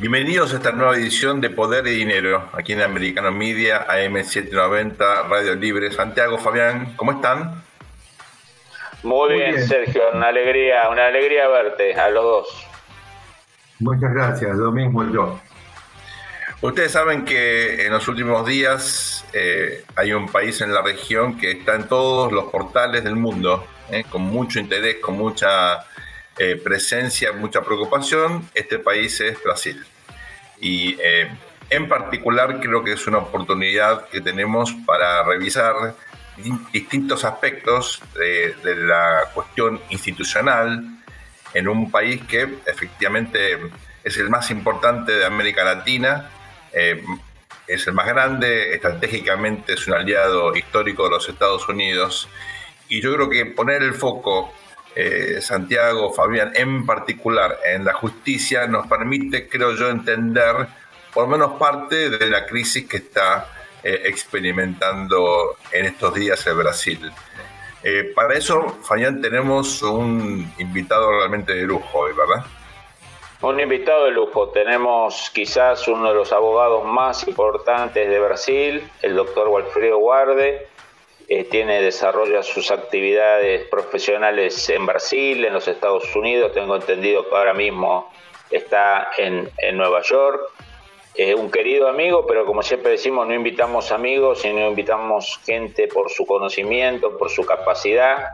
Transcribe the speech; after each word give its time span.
Bienvenidos 0.00 0.54
a 0.54 0.56
esta 0.56 0.72
nueva 0.72 0.96
edición 0.96 1.42
de 1.42 1.50
Poder 1.50 1.86
y 1.86 1.90
Dinero, 1.90 2.48
aquí 2.54 2.72
en 2.72 2.80
Americano 2.80 3.30
Media, 3.32 3.86
AM790, 3.86 5.28
Radio 5.28 5.54
Libre. 5.56 5.92
Santiago, 5.92 6.38
Fabián, 6.38 6.94
¿cómo 6.96 7.12
están? 7.12 7.62
Muy, 9.02 9.34
bien, 9.34 9.60
Sergio, 9.60 10.00
una 10.14 10.28
alegría, 10.28 10.88
una 10.88 11.08
alegría 11.08 11.48
verte 11.48 11.92
a 11.92 12.08
los 12.08 12.24
dos. 12.24 12.66
Muchas 13.80 14.14
gracias, 14.14 14.56
lo 14.56 14.72
mismo 14.72 15.04
yo. 15.12 15.38
Ustedes 16.62 16.92
saben 16.92 17.26
que 17.26 17.84
en 17.84 17.92
los 17.92 18.08
últimos 18.08 18.46
días 18.46 19.26
eh, 19.34 19.84
hay 19.96 20.14
un 20.14 20.32
país 20.32 20.62
en 20.62 20.72
la 20.72 20.80
región 20.80 21.36
que 21.36 21.50
está 21.50 21.74
en 21.74 21.86
todos 21.86 22.32
los 22.32 22.44
portales 22.44 23.04
del 23.04 23.16
mundo, 23.16 23.66
eh, 23.90 24.04
con 24.08 24.22
mucho 24.22 24.60
interés, 24.60 24.96
con 24.96 25.18
mucha 25.18 25.84
eh, 26.42 26.56
presencia, 26.56 27.32
mucha 27.32 27.60
preocupación. 27.60 28.48
Este 28.54 28.78
país 28.78 29.20
es 29.20 29.42
Brasil. 29.42 29.84
Y 30.58 30.96
eh, 30.98 31.28
en 31.68 31.86
particular 31.86 32.60
creo 32.60 32.82
que 32.82 32.94
es 32.94 33.06
una 33.06 33.18
oportunidad 33.18 34.08
que 34.08 34.22
tenemos 34.22 34.74
para 34.86 35.22
revisar 35.22 35.94
distintos 36.72 37.26
aspectos 37.26 38.02
de, 38.14 38.54
la 38.74 39.24
cuestión 39.34 39.82
institucional 39.90 40.82
en 41.52 41.68
un 41.68 41.90
país 41.90 42.22
que 42.22 42.48
efectivamente 42.64 43.58
es 44.02 44.16
el 44.16 44.30
más 44.30 44.50
importante 44.50 45.12
de 45.12 45.26
América 45.26 45.62
Latina, 45.62 46.30
eh, 46.72 47.04
es 47.66 47.86
el 47.86 47.92
más 47.92 48.06
grande, 48.06 48.72
estratégicamente 48.72 49.74
es 49.74 49.86
un 49.86 49.92
aliado 49.92 50.56
histórico 50.56 51.04
de 51.04 51.10
los 51.10 51.28
Estados 51.28 51.68
Unidos. 51.68 52.30
Y 52.88 53.02
yo 53.02 53.14
creo 53.14 53.28
que 53.28 53.44
poner 53.44 53.82
el 53.82 53.92
foco 53.92 54.54
eh, 54.94 55.40
Santiago, 55.40 56.12
Fabián, 56.12 56.52
en 56.54 56.84
particular 56.84 57.58
en 57.64 57.84
la 57.84 57.92
justicia, 57.92 58.66
nos 58.66 58.86
permite, 58.86 59.48
creo 59.48 59.74
yo, 59.74 59.88
entender 59.88 60.66
por 61.12 61.24
lo 61.24 61.30
menos 61.30 61.58
parte 61.58 62.10
de 62.10 62.28
la 62.28 62.46
crisis 62.46 62.88
que 62.88 62.98
está 62.98 63.48
eh, 63.82 64.02
experimentando 64.04 65.56
en 65.72 65.86
estos 65.86 66.14
días 66.14 66.46
el 66.46 66.54
Brasil. 66.54 67.10
Eh, 67.82 68.12
para 68.14 68.34
eso, 68.34 68.76
Fabián, 68.82 69.22
tenemos 69.22 69.82
un 69.82 70.52
invitado 70.58 71.10
realmente 71.10 71.54
de 71.54 71.62
lujo 71.62 72.00
hoy, 72.00 72.12
¿verdad? 72.12 72.44
Un 73.40 73.58
invitado 73.58 74.04
de 74.04 74.10
lujo. 74.10 74.50
Tenemos 74.50 75.30
quizás 75.32 75.88
uno 75.88 76.10
de 76.10 76.14
los 76.14 76.30
abogados 76.30 76.84
más 76.84 77.26
importantes 77.26 78.06
de 78.08 78.20
Brasil, 78.20 78.86
el 79.00 79.16
doctor 79.16 79.48
Walfredo 79.48 79.96
Guarde, 79.96 80.68
eh, 81.32 81.44
tiene 81.44 81.80
desarrolla 81.80 82.42
sus 82.42 82.72
actividades 82.72 83.68
profesionales 83.68 84.68
en 84.68 84.84
Brasil, 84.84 85.44
en 85.44 85.52
los 85.52 85.68
Estados 85.68 86.16
Unidos, 86.16 86.52
tengo 86.52 86.74
entendido 86.74 87.28
que 87.28 87.36
ahora 87.36 87.54
mismo 87.54 88.10
está 88.50 89.12
en, 89.16 89.48
Nueva 89.74 90.02
York. 90.02 90.40
Es 91.14 91.36
un 91.36 91.48
querido 91.48 91.86
amigo, 91.86 92.26
pero 92.26 92.44
como 92.44 92.64
siempre 92.64 92.90
decimos, 92.90 93.28
no 93.28 93.34
invitamos 93.34 93.92
amigos, 93.92 94.40
sino 94.40 94.68
invitamos 94.68 95.38
gente 95.46 95.86
por 95.86 96.10
su 96.10 96.26
conocimiento, 96.26 97.16
por 97.16 97.30
su 97.30 97.46
capacidad. 97.46 98.30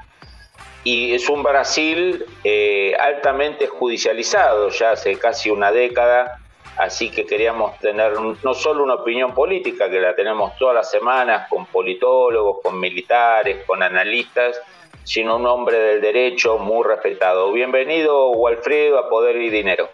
Y 0.83 1.15
es 1.15 1.29
un 1.29 1.43
Brasil 1.43 2.25
eh, 2.45 2.97
altamente 2.99 3.67
judicializado, 3.67 4.71
ya 4.71 4.93
hace 4.93 5.19
casi 5.19 5.51
una 5.51 5.71
década, 5.71 6.39
Así 6.77 7.11
que 7.11 7.25
queríamos 7.25 7.79
tener 7.79 8.13
no 8.21 8.55
solo 8.55 8.85
una 8.85 8.95
opinión 8.95 9.33
política, 9.33 9.89
que 9.89 9.99
la 9.99 10.15
tenemos 10.15 10.57
todas 10.59 10.75
las 10.75 10.91
semanas 10.91 11.49
con 11.49 11.65
politólogos, 11.67 12.59
con 12.63 12.79
militares, 12.79 13.65
con 13.67 13.83
analistas, 13.83 14.61
sino 15.03 15.37
un 15.37 15.47
hombre 15.47 15.79
del 15.79 16.01
derecho 16.03 16.59
muy 16.59 16.85
respetado. 16.87 17.51
Bienvenido, 17.53 18.31
Walfredo, 18.31 18.99
a 18.99 19.09
Poder 19.09 19.37
y 19.37 19.49
Dinero. 19.49 19.89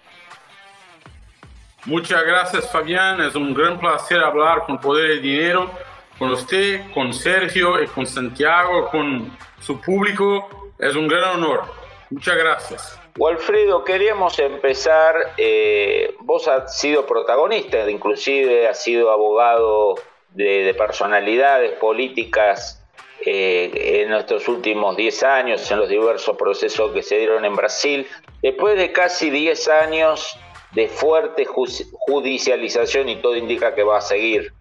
Muchas 1.85 2.25
gracias, 2.25 2.71
Fabián. 2.71 3.21
Es 3.21 3.35
un 3.35 3.55
gran 3.55 3.79
placer 3.79 4.19
hablar 4.21 4.65
con 4.67 4.79
Poder 4.79 5.11
y 5.13 5.21
Dinero, 5.21 5.71
con 6.19 6.31
usted, 6.31 6.91
con 6.93 7.13
Sergio 7.13 7.81
y 7.81 7.87
con 7.87 8.07
Santiago, 8.07 8.89
con 8.89 9.37
su 9.61 9.81
público. 9.81 10.73
Es 10.79 10.97
un 10.97 11.07
gran 11.07 11.37
honor. 11.37 11.65
Muchas 12.11 12.37
gracias. 12.37 13.02
Walfredo, 13.19 13.85
queríamos 13.85 14.39
empezar, 14.39 15.35
eh, 15.37 16.15
vos 16.21 16.49
has 16.49 16.79
sido 16.79 17.05
protagonista, 17.05 17.89
inclusive 17.91 18.67
has 18.67 18.83
sido 18.83 19.11
abogado 19.11 19.97
de, 20.31 20.75
personalidades 20.79 21.73
políticas 21.73 22.83
eh, 23.27 24.01
en 24.03 24.09
nuestros 24.09 24.49
últimos 24.49 24.97
10 24.97 25.23
años, 25.25 25.71
en 25.71 25.79
los 25.81 25.91
diversos 25.91 26.39
procesos 26.39 26.91
que 26.93 27.03
se 27.03 27.19
dieron 27.19 27.45
en 27.45 27.55
Brasil. 27.55 28.07
Después 28.41 28.79
de 28.79 28.93
casi 28.93 29.29
10 29.29 29.69
años 29.69 30.39
de 30.71 30.89
fuerte 30.89 31.45
judicialización, 31.45 33.11
y 33.11 33.17
todo 33.17 33.37
indica 33.37 33.75
que 33.75 33.83
va 33.83 33.99
a 33.99 34.01
seguir 34.01 34.55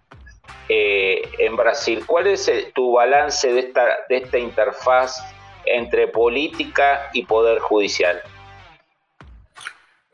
eh, 0.68 1.22
en 1.38 1.56
Brasil, 1.56 2.04
¿cuál 2.06 2.26
es 2.26 2.50
tu 2.74 2.92
balance 2.92 3.50
de 3.50 3.60
esta, 3.60 3.96
de 4.10 4.18
esta 4.18 4.38
interfaz 4.38 5.24
entre 5.64 6.06
política 6.08 7.08
y 7.14 7.24
poder 7.24 7.58
judicial? 7.58 8.22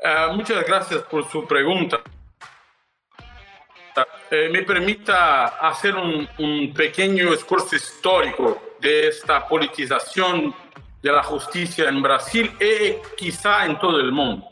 Uh, 0.01 0.33
muchas 0.33 0.65
gracias 0.65 1.03
por 1.03 1.29
su 1.29 1.45
pregunta. 1.45 2.01
Eh, 4.31 4.49
me 4.49 4.63
permita 4.63 5.47
hacer 5.47 5.97
un, 5.97 6.73
pequeño 6.73 7.33
esfuerzo 7.33 7.75
histórico 7.75 8.77
de 8.81 9.09
esta 9.09 9.49
politización 9.49 10.55
de 11.03 11.13
la 11.13 11.25
justicia 11.25 11.89
en 11.89 12.01
Brasil 12.01 12.53
y 12.61 12.95
quizá 13.17 13.67
en 13.67 13.77
todo 13.81 13.99
el 13.99 14.13
mundo. 14.13 14.47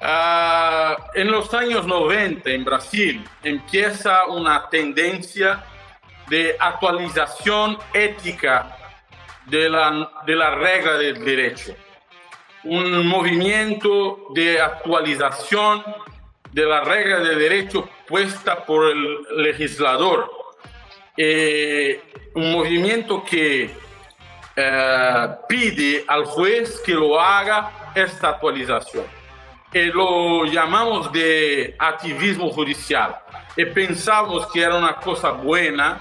Uh, 0.00 0.94
en 1.14 1.30
los 1.32 1.52
años 1.52 1.84
90 1.84 2.50
en 2.50 2.64
Brasil 2.64 3.24
empieza 3.42 4.26
una 4.26 4.68
tendencia 4.68 5.64
de 6.28 6.56
actualización 6.58 7.78
ética 7.92 8.76
de 9.46 9.68
la, 9.68 10.10
de 10.24 10.36
la 10.36 10.54
regla 10.54 10.92
del 10.98 11.24
derecho 11.24 11.74
un 12.64 13.06
movimiento 13.06 14.28
de 14.34 14.60
actualización 14.60 15.84
de 16.52 16.64
la 16.64 16.82
regla 16.82 17.18
de 17.18 17.34
derecho 17.36 17.88
puesta 18.06 18.64
por 18.64 18.90
el 18.90 19.22
legislador. 19.36 20.30
Eh, 21.16 22.02
un 22.34 22.52
movimiento 22.52 23.22
que 23.24 23.70
eh, 24.56 25.28
pide 25.48 26.04
al 26.06 26.24
juez 26.24 26.80
que 26.84 26.92
lo 26.92 27.20
haga 27.20 27.92
esta 27.94 28.30
actualización. 28.30 29.04
Y 29.72 29.86
lo 29.86 30.44
llamamos 30.44 31.12
de 31.12 31.74
activismo 31.78 32.50
judicial. 32.50 33.16
Y 33.56 33.64
pensamos 33.66 34.46
que 34.52 34.62
era 34.62 34.76
una 34.76 34.96
cosa 34.96 35.32
buena, 35.32 36.00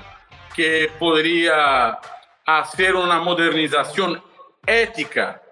que 0.55 0.91
podría 0.99 1.99
hacer 2.45 2.95
una 2.95 3.19
modernización 3.19 4.21
ética 4.65 5.42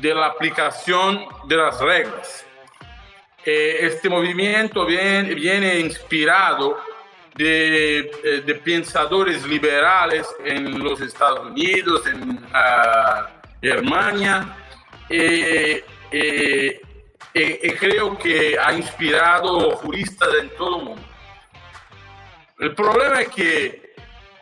de 0.00 0.14
la 0.14 0.26
aplicación 0.26 1.24
de 1.46 1.56
las 1.56 1.80
reglas. 1.80 2.44
Eh, 3.44 3.78
este 3.82 4.08
movimiento 4.08 4.86
viene, 4.86 5.34
viene 5.34 5.78
inspirado 5.78 6.78
de, 7.34 7.98
eh, 7.98 8.42
de, 8.44 8.54
pensadores 8.54 9.46
liberales 9.46 10.26
en 10.44 10.82
los 10.82 11.00
Estados 11.00 11.50
Unidos, 11.50 12.06
en 12.06 12.38
uh, 12.38 13.26
Alemania, 13.62 14.56
eh, 15.10 15.84
creo 17.78 18.16
que 18.16 18.56
ha 18.58 18.72
inspirado 18.72 19.72
juristas 19.76 20.28
en 20.40 20.48
todo 20.56 20.78
el 20.78 20.84
mundo. 20.86 21.02
El 22.60 22.74
problema 22.74 23.20
es 23.20 23.28
que 23.28 23.83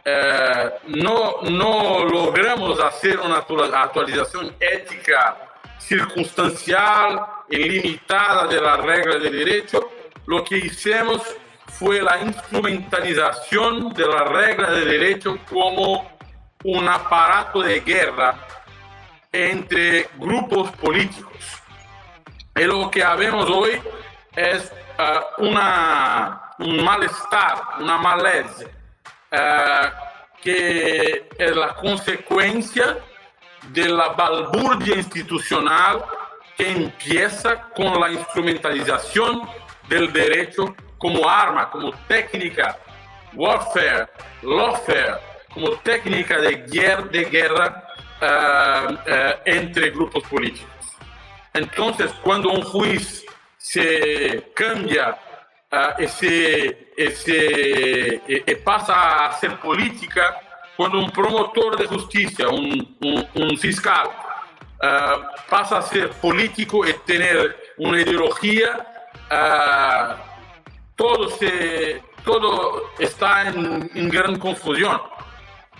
no, 0.05 1.43
no 1.43 2.05
logramos 2.05 2.81
hacer 2.81 3.21
una 3.21 3.37
actualización 3.37 4.55
ética 4.59 5.53
circunstancial 5.79 7.21
y 7.51 7.57
limitada 7.57 8.47
de 8.47 8.61
la 8.61 8.77
regla 8.77 9.17
de 9.19 9.31
derecho, 9.31 9.91
lo 10.27 10.45
que 10.45 10.59
hicimos 10.59 11.23
fue 11.67 12.01
la 12.01 12.21
instrumentalización 12.21 13.93
de 13.93 14.07
la 14.07 14.25
regla 14.25 14.71
de 14.71 14.85
derecho 14.85 15.39
como 15.49 16.13
un 16.65 16.89
aparato 16.89 17.63
de 17.63 17.81
guerra 17.81 18.37
entre 19.33 20.09
grupos 20.17 20.71
políticos. 20.73 21.63
Y 22.55 22.65
lo 22.65 22.91
que 22.91 23.05
vemos 23.19 23.49
hoy 23.51 23.81
es 24.37 24.73
uh, 24.99 25.43
una, 25.43 26.53
un 26.59 26.85
malestar, 26.85 27.63
una 27.81 27.99
maleza, 27.99 28.67
que 30.43 31.29
es 31.39 31.57
la 31.57 31.75
consecuencia 31.75 32.99
de 33.69 33.89
la 33.89 34.09
balburdia 34.09 34.97
institucional 34.97 36.05
que 36.57 36.71
empieza 36.71 37.69
con 37.75 37.99
la 38.01 38.11
instrumentalización 38.11 39.43
del 39.89 40.13
derecho 40.13 40.75
como 40.99 41.29
arma, 41.29 41.71
como 41.71 41.93
técnica, 42.07 42.79
warfare, 43.35 44.09
lawfare, 44.43 45.15
como 45.53 45.71
técnica 45.79 46.39
de 46.39 46.65
guerra, 46.71 47.05
de 47.11 47.25
guerra 47.25 47.85
uh, 48.21 48.93
uh, 48.93 49.35
entre 49.45 49.91
grupos 49.91 50.23
políticos. 50.25 50.69
Entonces, 51.55 52.13
cuando 52.23 52.51
un 52.51 52.63
juez 52.63 53.25
se 53.59 54.53
cambia 54.55 55.19
uh, 55.73 56.01
ese, 56.01 56.93
ese, 56.97 58.23
e, 58.27 58.57
pasa 58.57 59.27
a 59.27 59.33
ser 59.33 59.59
política 59.59 60.41
cuando 60.77 60.99
un 60.99 61.11
promotor 61.11 61.77
de 61.77 61.87
justicia, 61.87 62.49
un, 62.49 62.97
un, 63.01 63.29
un 63.35 63.59
fiscal, 63.59 64.09
uh, 64.09 65.23
pasa 65.49 65.79
a 65.79 65.83
ser 65.83 66.11
político 66.11 66.87
y 66.87 66.93
tener 67.07 67.57
una 67.79 68.01
ideología, 68.01 68.87
uh, 69.31 70.15
todo, 70.97 71.31
se, 71.31 72.03
todo 72.25 72.93
está 72.99 73.49
en, 73.49 73.91
en 73.95 74.09
gran 74.09 74.39
confusión. 74.39 75.01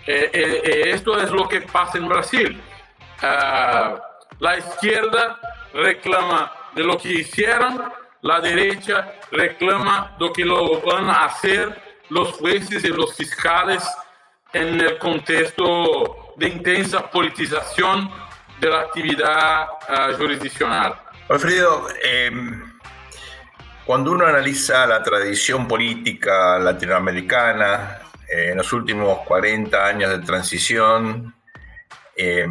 Eh, 0.07 0.31
eh, 0.33 0.91
esto 0.91 1.21
es 1.21 1.31
lo 1.31 1.49
que 1.49 1.61
pasa 1.61 1.99
en 1.99 2.09
Brasil. 2.09 2.61
la 4.41 4.59
izquierda 4.59 5.39
reclama 5.73 6.53
de 6.75 6.83
lo 6.83 6.99
que 6.99 7.09
hicieron, 7.09 7.93
la 8.23 8.41
derecha 8.41 9.15
reclama 9.31 10.17
lo 10.19 10.33
que 10.33 10.45
lo 10.45 10.81
van 10.81 11.11
a 11.11 11.25
hacer 11.27 11.81
los 12.09 12.33
jueces 12.33 12.85
y 12.85 12.89
los 12.89 13.15
fiscales 13.17 13.85
en 14.53 14.81
el 14.81 14.99
contexto 14.99 16.35
de 16.37 16.49
intensa 16.49 17.11
politización 17.11 18.11
de 18.61 18.69
la 18.69 18.81
actividad 18.81 19.67
uh, 19.89 20.17
jurisdiccional. 20.17 20.95
Alfredo, 21.29 21.89
eh, 22.05 22.31
cuando 23.85 24.13
uno 24.13 24.27
analiza 24.27 24.87
la 24.87 25.03
tradición 25.03 25.67
política 25.67 26.59
latinoamericana 26.59 27.99
eh, 28.29 28.51
en 28.51 28.59
los 28.59 28.73
últimos 28.73 29.19
40 29.27 29.85
años 29.85 30.11
de 30.11 30.19
transición, 30.21 31.35
eh, 32.17 32.47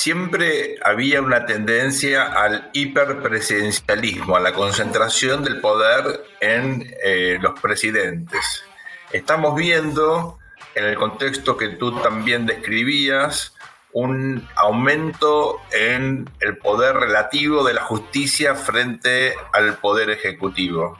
siempre 0.00 0.76
había 0.82 1.20
una 1.20 1.44
tendencia 1.44 2.32
al 2.32 2.70
hiperpresidencialismo, 2.72 4.34
a 4.34 4.40
la 4.40 4.54
concentración 4.54 5.44
del 5.44 5.60
poder 5.60 6.24
en 6.40 6.90
eh, 7.04 7.36
los 7.38 7.60
presidentes. 7.60 8.64
Estamos 9.12 9.54
viendo, 9.54 10.38
en 10.74 10.86
el 10.86 10.96
contexto 10.96 11.58
que 11.58 11.68
tú 11.68 12.00
también 12.00 12.46
describías, 12.46 13.54
un 13.92 14.48
aumento 14.56 15.60
en 15.70 16.30
el 16.40 16.56
poder 16.56 16.96
relativo 16.96 17.62
de 17.62 17.74
la 17.74 17.82
justicia 17.82 18.54
frente 18.54 19.34
al 19.52 19.76
poder 19.80 20.08
ejecutivo. 20.08 20.96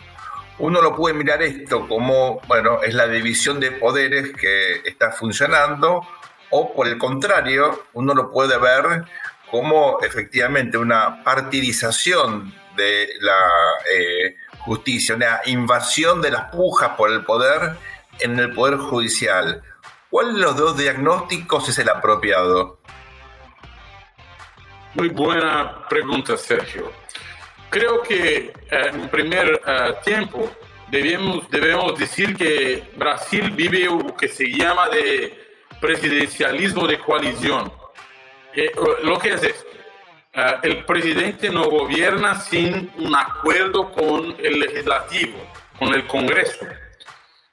Uno 0.59 0.83
lo 0.83 0.95
puede 0.95 1.15
mirar 1.15 1.41
esto 1.41 1.89
como, 1.89 2.43
bueno, 2.49 2.83
es 2.83 2.93
la 2.93 3.09
división 3.09 3.61
de 3.61 3.73
poderes 3.73 4.33
que 4.37 4.83
está 4.85 5.11
funcionando, 5.11 6.07
o 6.51 6.75
por 6.75 6.87
el 6.87 6.99
contrario, 6.99 7.85
uno 7.95 8.15
lo 8.15 8.31
puede 8.31 8.59
ver 8.59 9.05
como 9.51 10.01
efectivamente 10.01 10.79
una 10.79 11.23
partidización 11.25 12.55
de 12.77 13.09
la 13.21 13.41
eh, 13.93 14.37
justicia, 14.59 15.15
una 15.15 15.41
invasión 15.47 16.23
de 16.23 16.31
las 16.31 16.51
pujas 16.51 16.91
por 16.97 17.11
el 17.11 17.25
poder 17.25 17.77
en 18.21 18.39
el 18.39 18.53
poder 18.53 18.79
judicial. 18.79 19.63
¿Cuál 20.09 20.35
de 20.35 20.41
los 20.41 20.57
dos 20.57 20.77
diagnósticos 20.77 21.69
es 21.69 21.79
el 21.79 21.89
apropiado? 21.89 22.81
Muy 24.95 25.09
buena 25.09 25.87
pregunta, 25.89 26.37
Sergio. 26.37 26.91
Creo 27.71 28.03
que 28.03 28.37
eh, 28.37 28.53
en 28.71 29.09
primer 29.09 29.61
eh, 29.65 29.95
tiempo 30.05 30.51
debemos, 30.91 31.49
debemos 31.51 31.97
decir 31.99 32.37
que 32.37 32.91
Brasil 32.97 33.53
vive 33.53 33.85
lo 33.85 34.17
que 34.17 34.29
se 34.29 34.47
llama 34.51 34.89
de 34.89 35.50
presidencialismo 35.81 36.87
de 36.87 36.99
coalición. 36.99 37.73
Eh, 38.55 38.73
lo 39.03 39.19
que 39.19 39.31
es 39.31 39.43
esto, 39.43 39.69
eh, 40.33 40.55
el 40.63 40.85
presidente 40.85 41.51
no 41.51 41.69
gobierna 41.69 42.39
sin 42.41 42.91
un 42.99 43.15
acuerdo 43.15 43.91
con 43.93 44.37
el 44.39 44.61
legislativo, 44.61 45.39
con 45.79 45.95
el 45.95 46.07
Congreso. 46.07 46.67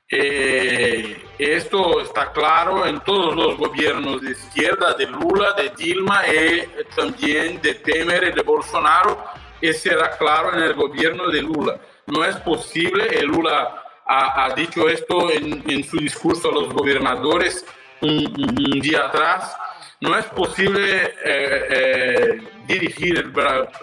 Eh, 0.10 1.22
esto 1.38 2.00
está 2.00 2.32
claro 2.32 2.86
en 2.86 3.02
todos 3.02 3.36
los 3.36 3.58
gobiernos 3.58 4.22
de 4.22 4.32
izquierda, 4.32 4.94
de 4.94 5.06
Lula, 5.06 5.54
de 5.54 5.70
Dilma 5.78 6.24
y 6.28 6.66
también 6.96 7.62
de 7.62 7.76
Temer 7.76 8.24
y 8.24 8.32
de 8.32 8.42
Bolsonaro, 8.42 9.24
y 9.60 9.74
será 9.74 10.18
claro 10.18 10.54
en 10.54 10.64
el 10.64 10.74
gobierno 10.74 11.30
de 11.30 11.42
Lula. 11.42 11.80
No 12.06 12.24
es 12.24 12.38
posible, 12.38 13.22
Lula 13.24 13.84
ha, 14.08 14.54
dicho 14.56 14.88
esto 14.88 15.30
en, 15.32 15.84
su 15.84 15.98
discurso 15.98 16.50
a 16.50 16.54
los 16.54 16.74
gobernadores, 16.74 17.66
un, 18.02 18.80
día 18.82 19.06
atrás, 19.06 19.56
no 20.00 20.18
es 20.18 20.26
posible 20.26 21.06
eh, 21.06 21.68
eh, 21.70 22.50
dirigir 22.68 23.32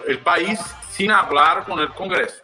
el, 0.07 0.19
país 0.19 0.59
sin 0.89 1.11
hablar 1.11 1.65
con 1.65 1.79
el 1.79 1.89
Congreso. 1.89 2.41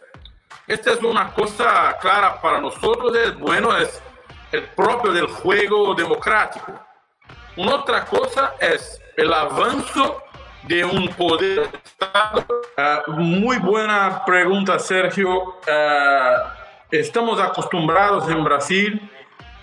Esta 0.66 0.92
es 0.92 1.02
una 1.02 1.32
cosa 1.32 1.96
clara 2.00 2.40
para 2.40 2.60
nosotros, 2.60 3.16
es 3.16 3.36
bueno, 3.38 3.76
es 3.76 4.02
el 4.52 4.62
propio 4.62 5.12
del 5.12 5.26
juego 5.26 5.94
democrático. 5.94 6.72
Una 7.56 7.76
otra 7.76 8.04
cosa 8.04 8.54
es 8.60 9.00
el 9.16 9.32
avance 9.32 10.00
de 10.64 10.84
un 10.84 11.08
poder 11.08 11.68
eh, 12.76 12.98
muy 13.08 13.58
buena 13.58 14.24
pregunta, 14.24 14.78
Sergio. 14.78 15.56
estamos 16.90 17.40
acostumbrados 17.40 18.28
en 18.28 18.44
Brasil 18.44 19.10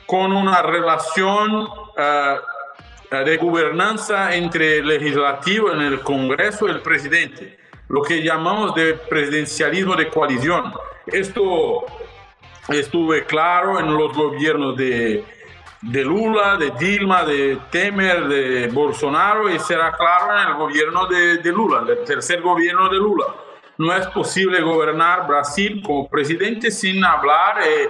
con 0.09 0.33
una 0.33 0.63
relación 0.63 1.69
eh, 1.99 3.15
de 3.25 3.37
gobernanza 3.37 4.35
entre 4.35 4.77
el 4.77 4.87
legislativo 4.87 5.71
en 5.71 5.81
el 5.81 6.01
Congreso 6.01 6.67
y 6.67 6.71
el 6.71 6.81
presidente, 6.81 7.57
lo 7.89 8.01
que 8.01 8.23
llamamos 8.23 8.75
de 8.75 8.93
presidencialismo 8.93 9.95
de 9.95 10.09
coalición. 10.09 10.73
Esto 11.07 11.85
estuve 12.69 13.25
claro 13.25 13.79
en 13.79 13.95
los 13.97 14.15
gobiernos 14.15 14.77
de, 14.77 15.23
de 15.81 16.03
Lula, 16.03 16.57
de 16.57 16.71
Dilma, 16.71 17.23
de 17.23 17.57
Temer, 17.71 18.27
de 18.27 18.67
Bolsonaro 18.67 19.49
y 19.49 19.59
será 19.59 19.91
claro 19.91 20.39
en 20.39 20.47
el 20.49 20.53
gobierno 20.55 21.07
de, 21.07 21.37
de 21.37 21.51
Lula, 21.51 21.83
el 21.87 22.03
tercer 22.03 22.41
gobierno 22.41 22.89
de 22.89 22.97
Lula. 22.97 23.25
No 23.79 23.95
es 23.95 24.05
posible 24.07 24.61
gobernar 24.61 25.25
Brasil 25.25 25.81
como 25.85 26.09
presidente 26.09 26.69
sin 26.69 27.03
hablar. 27.03 27.59
Eh, 27.63 27.89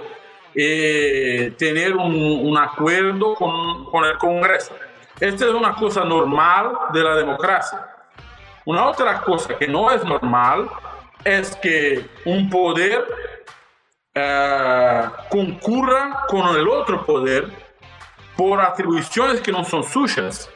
eh, 0.54 1.54
tener 1.58 1.96
un, 1.96 2.14
un 2.14 2.58
acuerdo 2.58 3.34
con, 3.34 3.84
con, 3.86 4.04
el 4.04 4.18
Congreso. 4.18 4.74
Esta 5.18 5.46
es 5.46 5.52
una 5.52 5.74
cosa 5.74 6.04
normal 6.04 6.72
de 6.92 7.02
la 7.02 7.16
democracia. 7.16 7.86
Una 8.64 8.86
otra 8.86 9.20
cosa 9.20 9.56
que 9.56 9.68
no 9.68 9.90
es 9.90 10.04
normal 10.04 10.68
es 11.24 11.56
que 11.56 12.08
un 12.24 12.48
poder 12.48 13.06
eh, 14.14 15.02
concurra 15.30 16.24
con 16.28 16.56
el 16.56 16.68
otro 16.68 17.04
poder 17.04 17.48
por 18.36 18.60
atribuciones 18.60 19.40
que 19.40 19.52
no 19.52 19.64
son 19.64 19.84
suyas. 19.84 20.50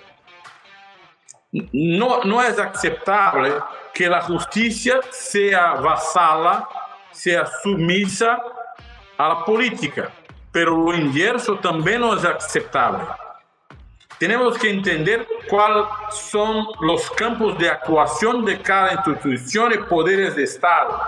No, 1.52 2.24
no 2.24 2.42
es 2.42 2.58
aceptable 2.58 3.52
que 3.92 4.08
la 4.08 4.22
justicia 4.22 5.00
sea 5.10 5.74
vasala, 5.74 6.68
sea 7.12 7.46
sumisa 7.62 8.42
a 9.18 9.28
la 9.28 9.44
política, 9.44 10.10
pero 10.50 10.76
lo 10.76 10.94
inverso 10.94 11.56
también 11.56 12.00
no 12.00 12.14
es 12.14 12.24
aceptable. 12.24 13.04
Tenemos 14.18 14.56
que 14.58 14.70
entender 14.70 15.26
cuáles 15.48 15.86
son 16.10 16.66
los 16.80 17.10
campos 17.10 17.58
de 17.58 17.68
actuación 17.68 18.44
de 18.44 18.60
cada 18.60 18.92
institución 18.92 19.72
y 19.72 19.78
poderes 19.78 20.36
de 20.36 20.44
Estado. 20.44 21.00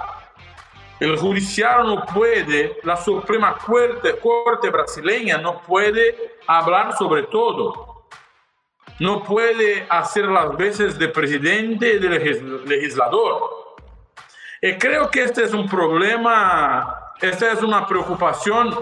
El 0.98 1.16
judicial 1.16 1.86
no 1.86 2.04
puede, 2.06 2.78
la 2.82 2.96
Suprema 2.96 3.56
Corte, 3.58 4.16
Corte 4.18 4.70
brasileña 4.70 5.38
no 5.38 5.60
puede 5.62 6.38
hablar 6.46 6.96
sobre 6.96 7.25
todo. 7.25 8.08
No 8.98 9.22
puede 9.22 9.86
hacer 9.90 10.25
las 10.25 10.56
veces 10.56 10.98
de 10.98 11.08
presidente 11.08 11.94
y 11.94 11.98
de 11.98 12.08
legislador. 12.66 13.76
Y 14.62 14.72
creo 14.78 15.10
que 15.10 15.25
este 15.25 15.44
es 15.44 15.52
un 15.52 15.68
problema 15.68 17.05
esta 17.20 17.52
es 17.52 17.62
una 17.62 17.87
preocupación 17.87 18.75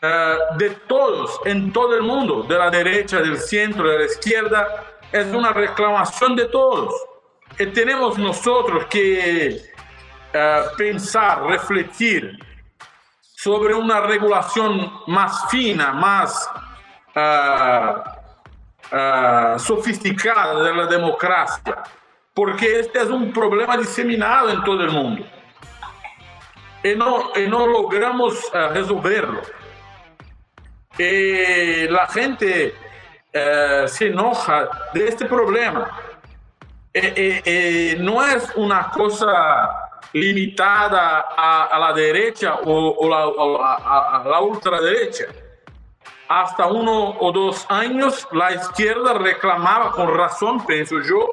eh, 0.00 0.36
de 0.56 0.70
todos, 0.88 1.40
en 1.44 1.72
todo 1.72 1.94
el 1.94 2.02
mundo, 2.02 2.42
de 2.42 2.58
la 2.58 2.70
derecha, 2.70 3.20
del 3.20 3.38
centro, 3.38 3.88
de 3.88 3.98
la 4.00 4.04
izquierda. 4.04 4.84
Es 5.12 5.26
una 5.32 5.52
reclamación 5.52 6.34
de 6.34 6.46
todos. 6.46 6.92
Y 7.58 7.66
tenemos 7.66 8.18
nosotros 8.18 8.86
que 8.86 9.60
eh, 10.32 10.62
pensar, 10.76 11.44
refletir 11.44 12.36
sobre 13.20 13.74
una 13.74 14.00
regulación 14.00 14.90
más 15.06 15.50
fina, 15.50 15.92
más 15.92 16.48
sofisticada 19.58 20.62
de 20.62 20.74
la 20.74 20.86
democracia, 20.86 21.82
porque 22.32 22.80
este 22.80 23.00
es 23.00 23.08
un 23.08 23.32
problema 23.32 23.76
diseminado 23.76 24.48
en 24.50 24.62
todo 24.64 24.82
el 24.82 24.90
mundo 24.90 25.24
y 26.82 26.94
no, 26.96 27.30
y 27.36 27.48
no 27.48 27.66
logramos 27.66 28.34
uh, 28.52 28.72
resolverlo. 28.72 29.40
Y 30.98 31.88
la 31.88 32.06
gente 32.08 32.74
uh, 33.34 33.88
se 33.88 34.08
enoja 34.08 34.68
de 34.94 35.08
este 35.08 35.26
problema. 35.26 35.98
No 38.00 38.22
es 38.22 38.52
una 38.54 38.90
cosa 38.90 39.90
limitada 40.12 41.24
a, 41.36 41.78
la 41.78 41.92
derecha 41.94 42.56
o, 42.64 43.14
a, 43.14 44.22
la 44.26 44.40
ultraderecha. 44.40 45.24
Hasta 46.28 46.66
uno 46.66 47.16
o 47.18 47.32
dos 47.32 47.66
años 47.68 48.26
la 48.32 48.52
izquierda 48.52 49.14
reclamaba 49.14 49.90
con 49.92 50.14
razón, 50.14 50.64
pienso 50.66 51.00
yo, 51.00 51.28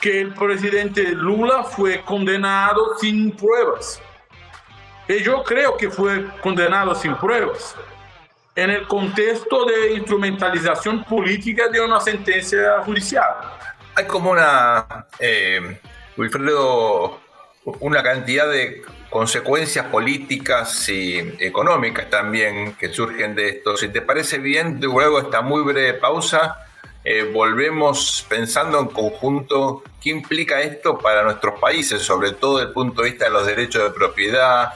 que 0.00 0.22
el 0.22 0.34
presidente 0.34 1.02
Lula 1.12 1.62
fue 1.62 2.02
condenado 2.02 2.96
sin 2.98 3.32
pruebas. 3.36 4.02
Y 5.10 5.24
yo 5.24 5.42
creo 5.42 5.76
que 5.76 5.90
fue 5.90 6.24
condenado 6.40 6.94
sin 6.94 7.16
pruebas 7.16 7.74
en 8.54 8.70
el 8.70 8.86
contexto 8.86 9.64
de 9.64 9.94
instrumentalización 9.94 11.02
política 11.02 11.66
de 11.66 11.80
una 11.80 11.98
sentencia 11.98 12.80
judicial. 12.84 13.26
Hay 13.96 14.06
como 14.06 14.30
una, 14.30 14.86
eh, 15.18 15.80
Wilfredo, 16.16 17.18
una 17.80 18.04
cantidad 18.04 18.48
de 18.48 18.82
consecuencias 19.08 19.86
políticas 19.86 20.88
y 20.88 21.18
económicas 21.40 22.08
también 22.08 22.74
que 22.74 22.94
surgen 22.94 23.34
de 23.34 23.48
esto. 23.48 23.76
Si 23.76 23.88
te 23.88 24.02
parece 24.02 24.38
bien, 24.38 24.78
luego 24.80 25.18
esta 25.18 25.40
muy 25.40 25.64
breve 25.64 25.94
pausa, 25.94 26.68
eh, 27.02 27.28
volvemos 27.34 28.24
pensando 28.28 28.78
en 28.78 28.86
conjunto 28.86 29.82
qué 30.00 30.10
implica 30.10 30.60
esto 30.60 30.98
para 30.98 31.24
nuestros 31.24 31.58
países, 31.58 32.00
sobre 32.00 32.30
todo 32.30 32.58
desde 32.58 32.68
el 32.68 32.74
punto 32.74 33.02
de 33.02 33.10
vista 33.10 33.24
de 33.24 33.32
los 33.32 33.44
derechos 33.44 33.82
de 33.82 33.90
propiedad, 33.90 34.72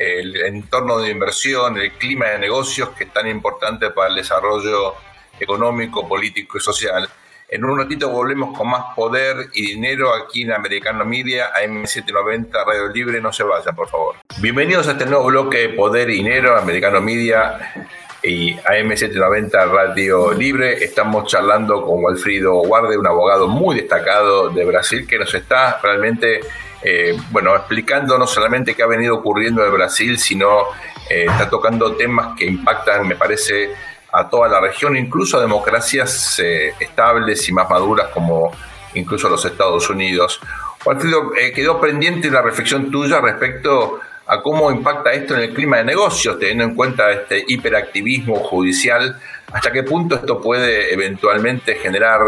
el 0.00 0.36
entorno 0.46 0.98
de 0.98 1.10
inversión, 1.10 1.76
el 1.76 1.92
clima 1.92 2.26
de 2.26 2.38
negocios 2.38 2.90
que 2.90 3.04
es 3.04 3.12
tan 3.12 3.28
importante 3.28 3.90
para 3.90 4.08
el 4.08 4.16
desarrollo 4.16 4.94
económico, 5.38 6.08
político 6.08 6.58
y 6.58 6.60
social. 6.60 7.08
En 7.48 7.64
un 7.64 7.76
ratito 7.76 8.08
volvemos 8.08 8.56
con 8.56 8.70
más 8.70 8.94
poder 8.94 9.48
y 9.52 9.74
dinero 9.74 10.14
aquí 10.14 10.42
en 10.42 10.52
Americano 10.52 11.04
Media, 11.04 11.52
AM790 11.52 12.64
Radio 12.64 12.88
Libre. 12.88 13.20
No 13.20 13.32
se 13.32 13.42
vayan, 13.42 13.74
por 13.74 13.88
favor. 13.88 14.16
Bienvenidos 14.38 14.88
a 14.88 14.92
este 14.92 15.04
nuevo 15.04 15.24
bloque 15.24 15.58
de 15.58 15.68
Poder 15.70 16.08
y 16.10 16.18
Dinero, 16.18 16.56
Americano 16.56 17.00
Media 17.00 17.74
y 18.22 18.54
AM790 18.54 19.68
Radio 19.68 20.32
Libre. 20.32 20.84
Estamos 20.84 21.26
charlando 21.26 21.82
con 21.84 22.04
Walfrido 22.04 22.54
Guarde, 22.62 22.96
un 22.96 23.06
abogado 23.06 23.48
muy 23.48 23.76
destacado 23.76 24.50
de 24.50 24.64
Brasil 24.64 25.06
que 25.06 25.18
nos 25.18 25.34
está 25.34 25.80
realmente, 25.82 26.40
eh, 26.82 27.16
bueno, 27.30 27.54
explicando 27.54 28.18
no 28.18 28.26
solamente 28.26 28.74
qué 28.74 28.82
ha 28.82 28.86
venido 28.86 29.16
ocurriendo 29.16 29.64
en 29.64 29.72
Brasil, 29.72 30.18
sino 30.18 30.64
eh, 31.08 31.26
está 31.28 31.48
tocando 31.48 31.94
temas 31.96 32.36
que 32.36 32.46
impactan, 32.46 33.06
me 33.06 33.16
parece, 33.16 33.70
a 34.12 34.28
toda 34.28 34.48
la 34.48 34.60
región, 34.60 34.96
incluso 34.96 35.38
a 35.38 35.40
democracias 35.40 36.38
eh, 36.40 36.74
estables 36.80 37.48
y 37.48 37.52
más 37.52 37.68
maduras 37.68 38.08
como 38.08 38.52
incluso 38.94 39.28
los 39.28 39.44
Estados 39.44 39.88
Unidos. 39.88 40.40
Alfredo, 40.86 41.32
eh, 41.36 41.52
quedó 41.52 41.80
pendiente 41.80 42.28
una 42.28 42.42
reflexión 42.42 42.90
tuya 42.90 43.20
respecto 43.20 44.00
a 44.26 44.40
cómo 44.40 44.70
impacta 44.70 45.12
esto 45.12 45.34
en 45.34 45.42
el 45.42 45.54
clima 45.54 45.78
de 45.78 45.84
negocios, 45.84 46.38
teniendo 46.38 46.64
en 46.64 46.74
cuenta 46.74 47.10
este 47.10 47.44
hiperactivismo 47.46 48.36
judicial, 48.36 49.20
hasta 49.52 49.72
qué 49.72 49.82
punto 49.82 50.14
esto 50.14 50.40
puede 50.40 50.92
eventualmente 50.92 51.74
generar 51.74 52.20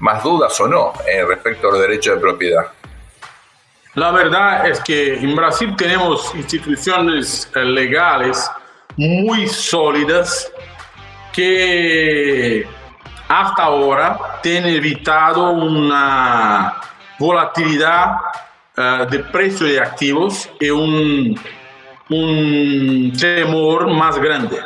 más 0.00 0.22
dudas 0.24 0.58
o 0.60 0.66
no 0.66 0.92
eh, 1.06 1.24
respecto 1.24 1.68
a 1.68 1.72
los 1.72 1.80
derechos 1.80 2.14
de 2.14 2.20
propiedad. 2.20 2.66
La 3.94 4.12
verdad 4.12 4.68
es 4.68 4.78
que 4.80 5.14
en 5.14 5.34
Brasil 5.34 5.74
tenemos 5.76 6.32
instituciones 6.36 7.50
legales 7.56 8.48
muy 8.96 9.48
sólidas 9.48 10.52
que 11.32 12.64
hasta 13.28 13.64
ahora 13.64 14.38
tiene 14.42 14.76
evitado 14.76 15.50
una 15.50 16.80
volatilidad 17.18 18.14
uh, 18.76 19.10
de 19.10 19.18
precio 19.24 19.66
de 19.66 19.80
activos 19.80 20.48
y 20.60 20.70
un, 20.70 21.40
un 22.10 23.12
temor 23.18 23.88
más 23.92 24.18
grande. 24.18 24.56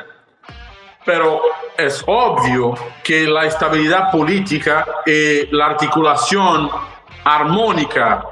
Pero 1.07 1.41
es 1.79 2.05
obvio 2.07 2.75
que 3.03 3.27
la 3.27 3.47
estabilidad 3.47 4.11
política 4.11 4.87
y 5.07 5.47
la 5.55 5.67
articulación 5.67 6.71
armónica 7.25 8.23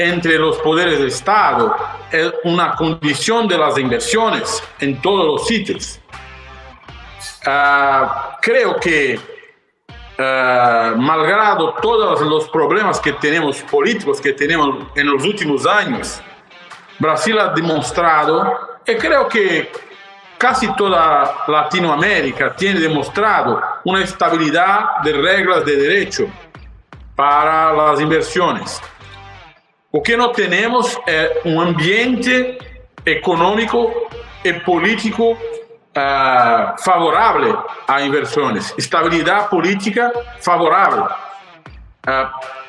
entre 0.00 0.38
los 0.38 0.56
poderes 0.58 0.98
del 0.98 1.08
Estado 1.08 1.76
es 2.10 2.32
una 2.44 2.74
condición 2.74 3.46
de 3.46 3.58
las 3.58 3.76
inversiones 3.78 4.62
en 4.80 5.00
todos 5.00 5.26
los 5.26 5.46
sitios. 5.46 6.00
Ah, 7.46 8.38
creo 8.40 8.76
que, 8.76 9.18
uh, 10.18 10.96
malgrado 10.96 11.74
todos 11.82 12.20
los 12.22 12.48
problemas 12.48 12.98
que 13.00 13.12
tenemos 13.12 13.62
políticos 13.62 14.20
que 14.20 14.32
tenemos 14.32 14.86
en 14.94 15.10
los 15.10 15.22
últimos 15.24 15.66
años, 15.66 16.22
Brasil 16.98 17.38
ha 17.38 17.48
demostrado, 17.48 18.78
y 18.86 18.94
creo 18.94 19.28
que 19.28 19.70
casi 20.38 20.74
toda 20.74 21.44
Latinoamérica 21.46 22.54
tiene 22.56 22.80
demostrado 22.80 23.60
una 23.84 24.02
estabilidad 24.02 25.00
de 25.04 25.12
reglas 25.12 25.64
de 25.64 25.76
derecho 25.76 26.26
para 27.14 27.72
las 27.72 28.00
inversiones. 28.00 28.80
Lo 29.92 30.02
que 30.02 30.16
no 30.16 30.30
tenemos 30.30 30.98
es 31.04 31.30
un 31.44 31.58
ambiente 31.58 32.58
económico 33.04 33.92
y 34.44 34.52
político 34.52 35.30
uh, 35.30 36.78
favorable 36.78 37.54
a 37.88 38.00
inversiones, 38.00 38.72
estabilidad 38.78 39.48
política 39.48 40.12
favorable. 40.38 41.02
Uh, 42.06 42.10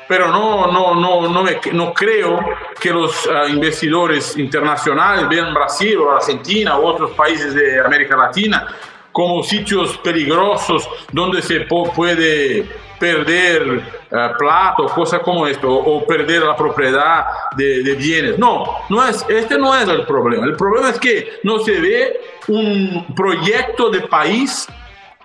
pero 0.08 0.28
no, 0.28 0.72
no, 0.72 0.96
no, 0.96 1.30
no, 1.30 1.44
me, 1.44 1.60
no, 1.72 1.94
creo 1.94 2.40
que 2.80 2.90
los 2.90 3.26
uh, 3.28 3.48
investidores 3.48 4.36
internacionales 4.36 5.30
vean 5.30 5.54
Brasil 5.54 6.00
o 6.00 6.12
Argentina 6.12 6.78
u 6.78 6.86
otros 6.86 7.12
países 7.12 7.54
de 7.54 7.80
América 7.80 8.18
Latina 8.18 8.68
como 9.12 9.44
sitios 9.44 9.98
peligrosos 10.00 10.90
donde 11.12 11.42
se 11.42 11.62
puede 11.62 12.68
perder 13.02 13.64
uh, 14.12 14.38
plata 14.38 14.84
cosas 14.94 15.22
como 15.22 15.48
esto, 15.48 15.68
o, 15.68 16.06
perder 16.06 16.44
la 16.44 16.56
propiedad 16.56 17.26
de, 17.58 17.96
bienes. 17.96 18.38
No, 18.38 18.78
no 18.90 19.04
es, 19.04 19.26
este 19.28 19.58
no 19.58 19.76
es 19.76 19.88
el 19.88 20.06
problema. 20.06 20.46
El 20.46 20.56
problema 20.56 20.92
es 20.92 21.00
que 21.00 21.40
no 21.44 21.58
se 21.60 21.82
ve 21.82 22.22
un 22.48 23.08
proyecto 23.16 23.90
de 23.90 24.02
país, 24.02 24.68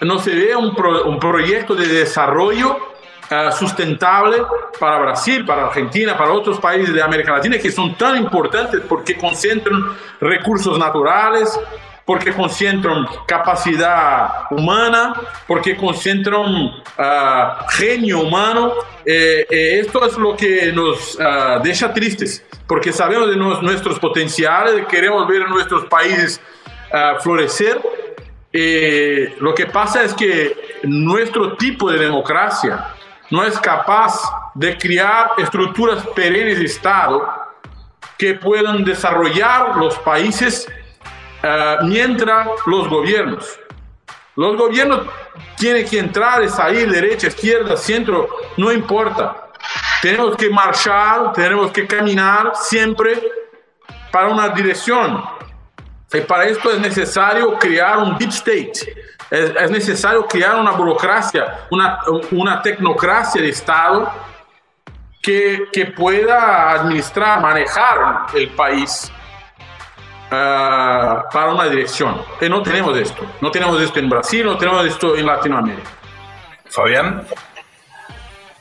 no 0.01 0.19
se 0.19 0.35
ve 0.35 0.57
un, 0.57 0.75
pro, 0.75 1.05
un 1.05 1.19
proyecto 1.19 1.75
de 1.75 1.87
desarrollo 1.87 2.79
uh, 3.31 3.53
sustentable 3.53 4.39
para 4.81 4.99
Brasil, 4.99 5.45
para 5.45 5.67
Argentina, 5.67 6.17
para 6.17 6.33
otros 6.33 6.59
países 6.59 6.95
de 6.95 7.03
América 7.03 7.33
Latina 7.33 7.59
que 7.59 7.71
son 7.71 7.95
tan 7.95 8.17
importantes 8.17 8.81
porque 8.89 9.19
concentran 9.19 9.83
recursos 10.19 10.79
naturales, 10.79 11.61
porque 12.07 12.33
concentran 12.33 13.05
capacidad 13.27 14.45
humana, 14.51 15.13
porque 15.47 15.77
concentran 15.77 16.47
uh, 16.47 17.69
genio 17.71 18.21
humano. 18.21 18.73
Eh, 19.05 19.45
eh, 19.51 19.81
esto 19.81 20.07
es 20.07 20.17
lo 20.17 20.37
que 20.37 20.73
nos 20.73 21.17
uh, 21.17 21.61
deja 21.63 21.93
tristes, 21.93 22.45
porque 22.69 22.93
sabemos 22.93 23.29
de 23.29 23.37
nuestros 23.37 23.99
potenciales, 23.99 24.87
queremos 24.87 25.27
ver 25.27 25.43
a 25.43 25.49
nuestros 25.49 25.85
países 25.87 26.41
uh, 26.93 27.21
florecer. 27.21 27.81
Eh, 28.53 29.35
lo 29.41 29.53
que 29.53 29.67
pasa 29.67 30.05
es 30.05 30.15
que 30.15 30.79
nuestro 30.85 31.57
tipo 31.57 31.91
de 31.91 31.99
democracia 31.99 32.87
no 33.31 33.45
es 33.45 33.59
capaz 33.59 34.15
de 34.55 34.79
crear 34.79 35.33
estructuras 35.39 36.07
perennes 36.15 36.61
de 36.61 36.67
Estado 36.67 37.29
que 38.17 38.35
puedan 38.35 38.85
desarrollar 38.85 39.77
los 39.77 39.99
países 39.99 40.69
uh, 41.43 41.85
mientras 41.85 42.49
los 42.67 42.89
gobiernos. 42.89 43.59
Los 44.37 44.57
gobiernos 44.57 45.07
tienen 45.57 45.89
que 45.89 45.99
entrar 45.99 46.43
y 46.45 46.49
salir, 46.49 46.91
derecha, 46.91 47.29
izquierda, 47.29 47.77
centro, 47.77 48.29
no 48.57 48.71
importa. 48.71 49.49
Tenemos 50.03 50.37
que 50.37 50.51
marchar, 50.51 51.33
tenemos 51.33 51.71
que 51.73 51.87
caminar 51.87 52.53
siempre 52.55 53.21
para 54.13 54.29
una 54.29 54.49
dirección. 54.51 55.25
Y 56.13 56.21
para 56.21 56.45
esto 56.45 56.71
es 56.71 56.79
necesario 56.79 57.59
crear 57.59 57.99
un 57.99 58.17
deep 58.19 58.31
state. 58.31 58.73
Es, 59.31 59.53
es 59.59 59.71
necesario 59.71 60.27
crear 60.27 60.57
una 60.57 60.73
burocracia, 60.73 61.67
una, 61.71 62.01
una 62.31 62.63
tecnocracia 62.63 63.41
de 63.41 63.49
Estado 63.49 64.13
que, 65.23 65.65
que 65.73 65.87
pueda 65.87 66.71
administrar, 66.71 67.41
manejar 67.41 68.27
el 68.35 68.51
país 68.51 69.11
uh, 70.27 71.31
para 71.33 71.53
una 71.53 71.69
dirección. 71.69 72.23
Y 72.41 72.49
no 72.49 72.63
tenemos 72.63 72.97
esto. 72.99 73.23
No 73.41 73.51
tenemos 73.51 73.81
esto 73.81 73.99
en 73.99 74.09
Brasil, 74.09 74.45
no 74.45 74.57
tenemos 74.57 74.85
esto 74.87 75.17
en 75.17 75.27
Latinoamérica. 75.27 75.91
Fabián. 76.69 77.27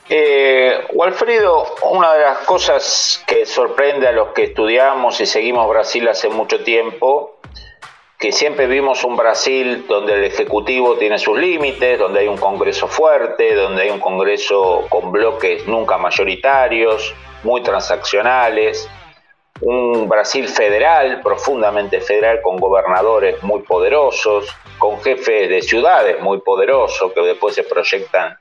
Eh, 0.08 0.86
Walfredo, 0.92 1.66
una 1.90 2.14
de 2.14 2.20
las 2.22 2.38
cosas 2.38 3.24
que 3.26 3.44
sorprende 3.44 4.06
a 4.06 4.12
los 4.12 4.28
que 4.28 4.44
estudiamos 4.44 5.20
y 5.20 5.26
seguimos 5.26 5.68
Brasil 5.68 6.06
hace 6.06 6.28
mucho 6.28 6.62
tiempo, 6.62 7.40
que 8.16 8.30
siempre 8.30 8.66
vimos 8.68 9.02
un 9.02 9.16
Brasil 9.16 9.84
donde 9.88 10.14
el 10.14 10.24
Ejecutivo 10.24 10.96
tiene 10.96 11.18
sus 11.18 11.36
límites, 11.36 11.98
donde 11.98 12.20
hay 12.20 12.28
un 12.28 12.38
Congreso 12.38 12.86
fuerte, 12.86 13.54
donde 13.54 13.82
hay 13.82 13.90
un 13.90 13.98
Congreso 13.98 14.86
con 14.88 15.10
bloques 15.10 15.66
nunca 15.66 15.98
mayoritarios, 15.98 17.12
muy 17.42 17.62
transaccionales, 17.62 18.88
un 19.60 20.08
Brasil 20.08 20.48
federal, 20.48 21.20
profundamente 21.22 22.00
federal, 22.00 22.40
con 22.42 22.56
gobernadores 22.56 23.42
muy 23.42 23.62
poderosos, 23.62 24.54
con 24.78 25.00
jefes 25.02 25.48
de 25.48 25.62
ciudades 25.62 26.20
muy 26.20 26.40
poderosos 26.40 27.12
que 27.12 27.20
después 27.22 27.54
se 27.54 27.64
proyectan 27.64 28.38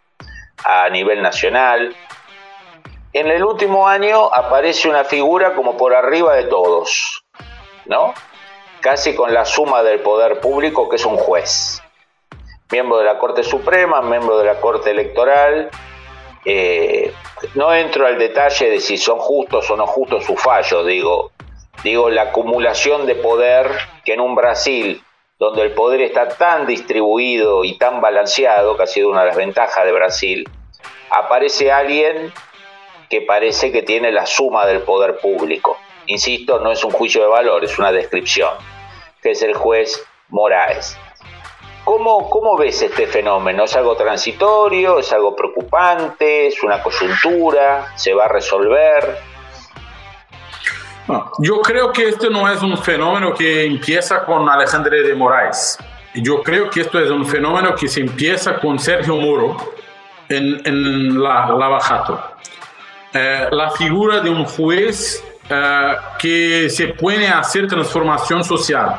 a 0.64 0.90
nivel 0.90 1.22
nacional. 1.22 1.96
En 3.14 3.28
el 3.28 3.44
último 3.44 3.88
año 3.88 4.34
aparece 4.34 4.90
una 4.90 5.06
figura 5.06 5.56
como 5.56 5.78
por 5.78 5.94
arriba 5.94 6.36
de 6.36 6.46
todos, 6.46 7.24
¿no? 7.86 8.14
Casi 8.82 9.16
con 9.16 9.34
la 9.34 9.46
suma 9.46 9.84
del 9.84 10.02
poder 10.02 10.42
público 10.42 10.90
que 10.90 10.98
es 10.98 11.06
un 11.06 11.18
juez. 11.18 11.82
Miembro 12.72 12.98
de 12.98 13.06
la 13.06 13.18
Corte 13.20 13.44
Suprema, 13.44 14.02
miembro 14.02 14.38
de 14.38 14.46
la 14.46 14.60
Corte 14.60 14.92
Electoral. 14.92 15.70
Eh, 16.46 17.12
no 17.56 17.74
entro 17.74 18.06
al 18.06 18.20
detalle 18.20 18.70
de 18.70 18.80
si 18.80 18.98
son 18.98 19.18
justos 19.18 19.70
o 19.72 19.76
no 19.76 19.88
justos 19.88 20.26
sus 20.26 20.40
fallos, 20.40 20.86
digo, 20.86 21.32
digo 21.84 22.10
la 22.10 22.24
acumulación 22.24 23.08
de 23.08 23.16
poder 23.16 23.72
que 24.04 24.14
en 24.14 24.22
un 24.22 24.36
Brasil 24.36 25.02
donde 25.40 25.64
el 25.64 25.74
poder 25.74 26.02
está 26.02 26.30
tan 26.30 26.66
distribuido 26.66 27.66
y 27.66 27.78
tan 27.78 28.00
balanceado, 28.00 28.78
que 28.78 28.84
ha 28.84 28.88
sido 28.88 29.10
una 29.10 29.22
de 29.22 29.28
las 29.28 29.36
ventajas 29.36 29.84
de 29.84 29.92
Brasil, 29.92 30.50
aparece 31.10 31.72
alguien 31.72 32.32
que 33.10 33.22
parece 33.22 33.72
que 33.72 33.82
tiene 33.82 34.12
la 34.12 34.26
suma 34.26 34.66
del 34.66 34.82
poder 34.82 35.18
público. 35.18 35.78
Insisto, 36.08 36.60
no 36.60 36.72
es 36.72 36.84
un 36.84 36.92
juicio 36.92 37.22
de 37.22 37.28
valor, 37.28 37.64
es 37.66 37.78
una 37.78 37.92
descripción, 37.92 38.52
que 39.22 39.32
es 39.32 39.42
el 39.42 39.56
juez 39.56 40.06
Moraes. 40.30 40.98
¿Cómo, 41.86 42.28
¿Cómo 42.32 42.58
ves 42.58 42.82
este 42.82 43.06
fenómeno? 43.06 43.66
¿Es 43.66 43.76
algo 43.76 43.96
transitorio? 43.96 44.98
¿Es 44.98 45.14
algo 45.14 45.36
preocupante? 45.36 46.48
¿Es 46.48 46.64
una 46.64 46.82
coyuntura? 46.82 47.94
¿Se 47.96 48.14
va 48.14 48.26
a 48.26 48.28
resolver? 48.28 49.18
yo 51.38 51.62
creo 51.62 51.92
que 51.92 52.10
esto 52.10 52.32
no 52.32 52.52
es 52.52 52.64
un 52.64 52.76
fenómeno 52.80 53.32
que 53.36 53.64
empieza 53.64 54.26
con 54.26 54.50
Alejandro 54.50 54.98
de 54.98 55.14
Moraes. 55.14 55.78
Yo 56.16 56.42
creo 56.42 56.68
que 56.72 56.82
esto 56.82 57.00
es 57.00 57.12
un 57.12 57.24
fenómeno 57.24 57.76
que 57.76 57.88
se 57.88 58.00
empieza 58.00 58.60
con 58.60 58.80
Sergio 58.80 59.16
Moro 59.18 59.56
en, 60.28 60.62
en 60.66 61.22
la, 61.22 61.48
Lavajato. 61.50 62.20
Eh, 63.14 63.48
la 63.52 63.70
figura 63.70 64.20
de 64.20 64.32
un 64.32 64.46
juez 64.46 65.24
eh, 65.48 65.96
que 66.18 66.70
se 66.72 66.88
puede 66.88 67.28
hacer 67.28 67.68
transformación 67.68 68.44
social, 68.44 68.96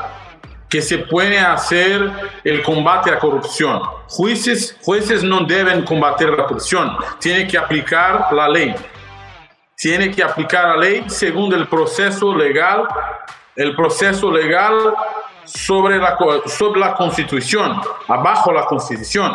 que 0.69 0.83
se 0.83 0.99
puede 0.99 1.39
hacer 1.39 2.11
el 2.43 2.63
combate 2.63 3.11
a 3.11 3.15
la 3.15 3.19
corrupción. 3.19 3.81
Jueces, 4.09 4.77
jueces 4.83 5.23
no 5.23 5.45
deben 5.45 5.85
combatir 5.85 6.29
la 6.31 6.45
corrupción, 6.45 6.97
tienen 7.21 7.47
que 7.47 7.57
aplicar 7.57 8.33
la 8.33 8.49
ley 8.49 8.75
tiene 9.77 10.11
que 10.11 10.23
aplicar 10.23 10.69
la 10.69 10.77
ley 10.77 11.05
según 11.07 11.53
el 11.53 11.69
proceso 11.69 12.35
legal, 12.35 12.89
el 13.55 13.77
proceso 13.77 14.33
legal 14.33 14.75
sobre 15.45 15.99
la, 15.99 16.17
sobre 16.47 16.81
la 16.81 16.95
Constitución, 16.95 17.81
abajo 18.09 18.53
la 18.53 18.65
Constitución. 18.65 19.33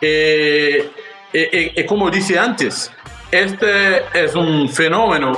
Eh, 0.00 0.90
eh, 1.32 1.72
eh, 1.76 1.86
como 1.86 2.10
dije 2.10 2.38
antes, 2.38 2.92
este 3.30 4.04
es 4.12 4.34
un 4.34 4.68
fenómeno 4.68 5.32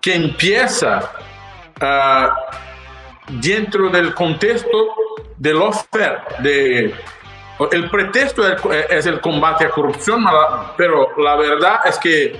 que 0.00 0.14
empieza 0.14 1.12
uh, 1.80 2.65
dentro 3.28 3.88
del 3.88 4.14
contexto 4.14 4.94
del 5.36 5.56
offer, 5.56 6.20
de 6.40 6.94
el 7.72 7.88
pretexto 7.88 8.42
es 8.90 9.06
el 9.06 9.20
combate 9.20 9.64
a 9.64 9.70
corrupción, 9.70 10.24
pero 10.76 11.08
la 11.18 11.36
verdad 11.36 11.80
es 11.86 11.98
que 11.98 12.38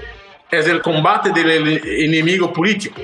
es 0.51 0.69
el 0.69 0.83
combate 0.83 1.31
del 1.31 1.81
enemigo 1.85 2.53
político. 2.53 3.01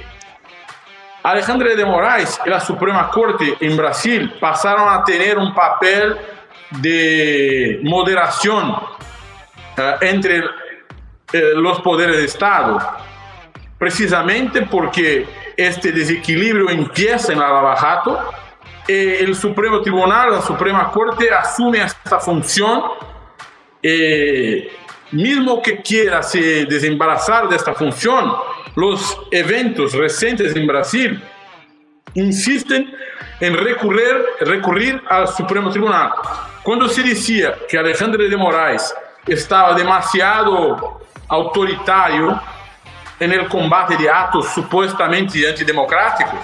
Alejandro 1.22 1.74
de 1.74 1.84
Moraes 1.84 2.40
y 2.44 2.50
la 2.50 2.60
Suprema 2.60 3.08
Corte 3.08 3.56
en 3.60 3.76
Brasil 3.76 4.34
pasaron 4.40 4.88
a 4.88 5.04
tener 5.04 5.38
un 5.38 5.54
papel 5.54 6.16
de 6.70 7.80
moderación 7.84 8.76
eh, 9.76 9.94
entre 10.00 10.38
eh, 11.32 11.52
los 11.54 11.80
poderes 11.80 12.16
de 12.16 12.24
Estado, 12.24 12.78
precisamente 13.78 14.62
porque 14.62 15.26
este 15.56 15.92
desequilibrio 15.92 16.70
empieza 16.70 17.32
en 17.32 17.38
la 17.38 17.48
Lavajato, 17.48 18.18
eh, 18.88 19.18
el 19.20 19.34
Supremo 19.34 19.80
Tribunal, 19.80 20.32
la 20.32 20.42
Suprema 20.42 20.90
Corte 20.90 21.30
asume 21.30 21.82
esta 21.82 22.18
función 22.18 22.82
mismo 25.12 25.60
que 25.60 25.82
quiera 25.82 26.22
se 26.22 26.64
desembarazar 26.66 27.48
de 27.48 27.56
esta 27.56 27.74
función, 27.74 28.32
los 28.74 29.20
eventos 29.30 29.92
recientes 29.92 30.56
en 30.56 30.66
Brasil 30.66 31.22
insisten 32.14 32.90
en 33.40 33.56
recurrir, 33.56 34.24
recurrir 34.40 35.02
al 35.08 35.28
Supremo 35.28 35.70
Tribunal. 35.70 36.12
Cuando 36.62 36.88
se 36.88 37.02
decía 37.02 37.54
que 37.68 37.78
Alejandro 37.78 38.22
de 38.22 38.36
Moraes 38.36 38.94
estaba 39.26 39.74
demasiado 39.74 41.00
autoritario 41.28 42.40
en 43.22 43.32
el 43.32 43.48
combate 43.48 43.96
de 43.96 44.10
actos 44.10 44.48
supuestamente 44.48 45.48
antidemocráticos, 45.48 46.40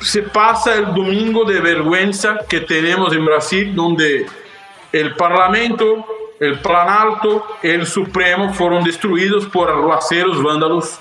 se 0.00 0.22
pasa 0.22 0.74
el 0.74 0.86
domingo 0.86 1.44
de 1.44 1.60
vergüenza 1.60 2.38
que 2.48 2.60
tenemos 2.60 3.12
en 3.12 3.24
Brasil, 3.24 3.74
donde 3.74 4.26
el 4.92 5.14
Parlamento 5.14 6.06
el 6.40 6.60
Plan 6.60 6.88
Alto 6.88 7.46
y 7.62 7.68
el 7.68 7.86
Supremo 7.86 8.52
fueron 8.52 8.84
destruidos 8.84 9.46
por 9.46 9.68
arruaceros 9.68 10.42
vándalos. 10.42 10.98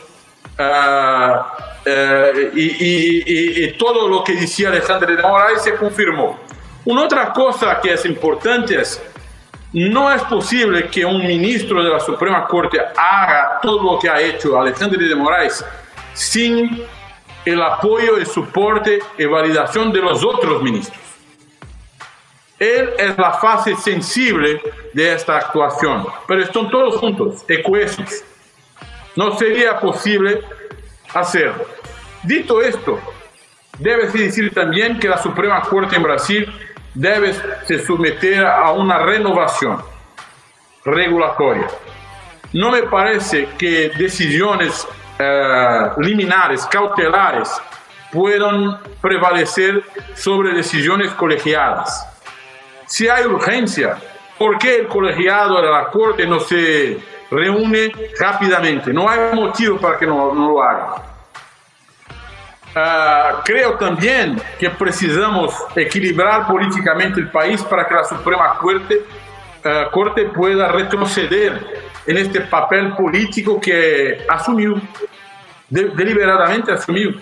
Ah, 0.58 1.54
eh, 1.86 2.52
y, 2.56 3.72
todo 3.78 4.08
lo 4.08 4.24
que 4.24 4.34
decía 4.34 4.70
Alejandro 4.70 5.16
de 5.16 5.22
Moraes 5.22 5.62
se 5.62 5.76
confirmó. 5.76 6.40
Una 6.86 7.04
otra 7.04 7.32
cosa 7.32 7.80
que 7.82 7.94
es 7.94 8.06
importante 8.06 8.82
es, 8.82 9.02
no 9.74 10.12
es 10.12 10.22
posible 10.24 10.88
que 10.88 11.06
un 11.06 11.26
ministro 11.26 11.84
de 11.84 11.90
la 11.90 12.00
Suprema 12.00 12.48
Corte 12.48 12.80
haga 12.96 13.60
todo 13.62 13.94
lo 13.94 14.00
que 14.00 14.10
ha 14.10 14.22
hecho 14.22 14.60
Alejandro 14.60 15.06
de 15.06 15.16
Moraes 15.16 15.64
sin 16.14 16.84
el 17.46 17.62
apoyo, 17.62 18.18
el 18.18 18.26
soporte 18.26 19.00
y 19.18 19.26
validación 19.26 19.92
de 19.92 20.02
los 20.02 20.24
otros 20.24 20.62
ministros. 20.62 20.98
Él 22.60 22.90
es 22.98 23.18
la 23.18 23.34
fase 23.34 23.76
sensible 23.76 24.62
de 24.94 25.14
esta 25.14 25.38
actuación, 25.38 26.08
pero 26.28 26.42
están 26.42 26.70
todos 26.70 26.96
juntos, 26.96 27.46
ecuesos. 27.48 28.24
No 29.16 29.38
sería 29.38 29.80
posible 29.80 30.42
hacerlo. 31.14 31.66
Dicho 32.24 32.62
esto, 32.62 33.00
debe 33.78 34.08
decir 34.08 34.54
también 34.54 35.00
que 35.00 35.08
la 35.08 35.18
Suprema 35.18 35.62
Corte 35.62 35.96
en 35.96 36.04
Brasil 36.04 36.52
debe 37.00 37.34
se 37.66 37.80
someter 37.86 38.46
a 38.46 38.72
una 38.72 39.00
renovación 39.00 39.82
regulatoria. 40.86 41.68
No 42.54 42.72
me 42.72 42.84
parece 42.84 43.50
que 43.58 43.92
decisiones 43.98 44.88
eh, 45.20 45.90
liminares, 45.98 46.66
cautelares, 46.66 47.50
puedan 48.12 48.80
prevalecer 49.02 49.84
sobre 50.16 50.54
decisiones 50.54 51.12
colegiadas 51.14 52.18
si 52.88 53.10
hay 53.10 53.26
urgencia, 53.26 53.98
¿por 54.38 54.58
qué 54.58 54.78
el 54.78 54.88
colegiado 54.88 55.62
de 55.62 55.70
la 55.70 55.88
Corte 55.92 56.26
no 56.26 56.40
se 56.40 56.98
reúne 57.30 57.92
rápidamente? 58.18 58.94
No 58.94 59.10
hay 59.10 59.36
motivo 59.36 59.78
para 59.78 59.98
que 59.98 60.08
no, 60.08 60.34
lo 60.34 60.64
haga. 60.64 61.17
Ah, 62.80 63.42
creo 63.44 63.74
también 63.74 64.40
que 64.60 64.70
precisamos 64.70 65.52
equilibrar 65.76 66.46
políticamente 66.46 67.20
el 67.20 67.28
país 67.32 67.64
para 67.64 67.88
que 67.88 67.96
la 67.96 68.04
Suprema 68.04 68.56
Corte, 68.60 69.02
ah, 69.66 69.88
Corte 69.92 70.26
pueda 70.26 70.68
retroceder 70.68 71.60
en 72.06 72.18
este 72.18 72.42
papel 72.42 72.94
político 72.94 73.60
que 73.60 74.24
asumió, 74.30 74.80
deliberadamente 75.68 76.72
asumió. 76.72 77.16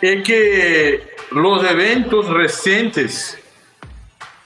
Y 0.00 0.22
que 0.22 1.16
los 1.32 1.68
eventos 1.68 2.28
recientes 2.28 3.36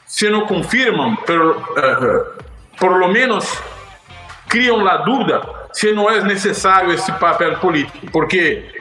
se 0.07 0.31
no 0.31 0.47
confirman, 0.47 1.19
pero 1.27 1.59
uh, 1.59 2.79
por 2.79 2.97
lo 2.97 3.09
menos 3.09 3.47
criam 4.49 4.83
la 4.83 4.97
duda 4.99 5.69
se 5.73 5.93
não 5.93 6.11
é 6.11 6.21
necessário 6.23 6.93
esse 6.93 7.13
papel 7.13 7.57
político, 7.59 8.07
porque 8.11 8.81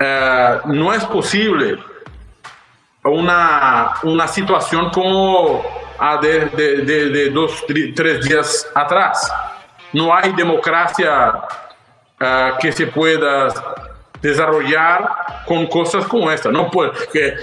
uh, 0.00 0.68
não 0.72 0.92
é 0.92 0.98
possível 1.00 1.78
uma, 3.04 3.94
uma 4.02 4.26
situação 4.26 4.90
como 4.90 5.64
a 5.98 6.16
de, 6.16 6.44
de, 6.50 6.82
de, 6.82 7.12
de 7.12 7.30
dois, 7.30 7.64
três 7.94 8.20
dias 8.20 8.70
atrás. 8.74 9.30
Não 9.92 10.12
há 10.12 10.20
democracia 10.22 11.34
uh, 11.34 12.58
que 12.58 12.70
se 12.72 12.86
pueda 12.86 13.48
desarrollar 14.20 15.44
con 15.46 15.66
cosas 15.66 16.06
como 16.06 16.30
esta. 16.30 16.50
No 16.50 16.70
puede, 16.70 16.92
que, 17.12 17.34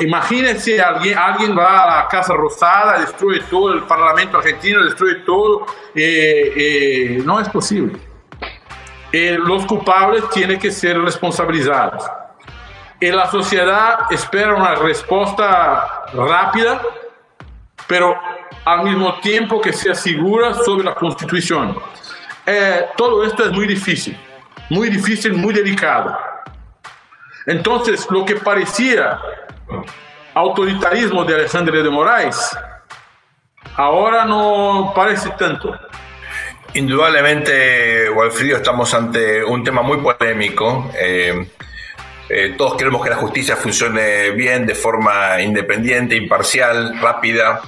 imagínense 0.00 0.80
alguien, 0.80 1.16
alguien 1.18 1.56
va 1.56 1.82
a 1.82 2.02
la 2.02 2.08
Casa 2.08 2.34
Rosada, 2.34 2.98
destruye 2.98 3.40
todo, 3.50 3.74
el 3.74 3.82
Parlamento 3.82 4.38
argentino 4.38 4.82
destruye 4.84 5.16
todo. 5.26 5.66
Eh, 5.94 6.52
eh, 6.56 7.22
no 7.24 7.40
es 7.40 7.48
posible. 7.48 8.13
Y 9.14 9.28
los 9.36 9.64
culpables 9.66 10.28
tienen 10.30 10.58
que 10.58 10.72
ser 10.72 11.00
responsabilizados. 11.00 12.04
Y 12.98 13.12
la 13.12 13.30
sociedad 13.30 14.10
espera 14.10 14.56
una 14.56 14.74
respuesta 14.74 16.02
rápida, 16.12 16.82
pero 17.86 18.20
al 18.64 18.82
mismo 18.82 19.14
tiempo 19.20 19.60
que 19.60 19.72
sea 19.72 19.94
segura 19.94 20.52
sobre 20.54 20.82
la 20.82 20.96
Constitución. 20.96 21.78
Eh, 22.44 22.86
todo 22.96 23.24
esto 23.24 23.44
es 23.44 23.52
muy 23.52 23.68
difícil, 23.68 24.18
muy 24.68 24.90
difícil, 24.90 25.32
muy 25.34 25.54
delicado. 25.54 26.18
Entonces, 27.46 28.08
lo 28.10 28.24
que 28.24 28.34
parecía 28.34 29.20
autoritarismo 30.34 31.24
de 31.24 31.36
Alexandre 31.36 31.84
de 31.84 31.88
Moraes, 31.88 32.58
ahora 33.76 34.24
no 34.24 34.92
parece 34.92 35.30
tanto. 35.38 35.72
Indudablemente, 36.74 38.10
Walfrido, 38.10 38.56
estamos 38.56 38.92
ante 38.94 39.44
un 39.44 39.62
tema 39.62 39.82
muy 39.82 39.98
polémico. 39.98 40.90
Eh, 40.98 41.46
eh, 42.28 42.54
todos 42.58 42.74
queremos 42.74 43.00
que 43.00 43.10
la 43.10 43.16
justicia 43.16 43.54
funcione 43.54 44.32
bien, 44.32 44.66
de 44.66 44.74
forma 44.74 45.40
independiente, 45.40 46.16
imparcial, 46.16 47.00
rápida, 47.00 47.60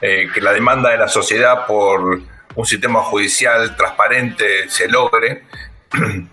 eh, 0.00 0.26
que 0.34 0.40
la 0.40 0.52
demanda 0.52 0.90
de 0.90 0.98
la 0.98 1.06
sociedad 1.06 1.68
por 1.68 2.20
un 2.56 2.66
sistema 2.66 3.00
judicial 3.02 3.76
transparente 3.76 4.68
se 4.68 4.88
logre. 4.88 5.44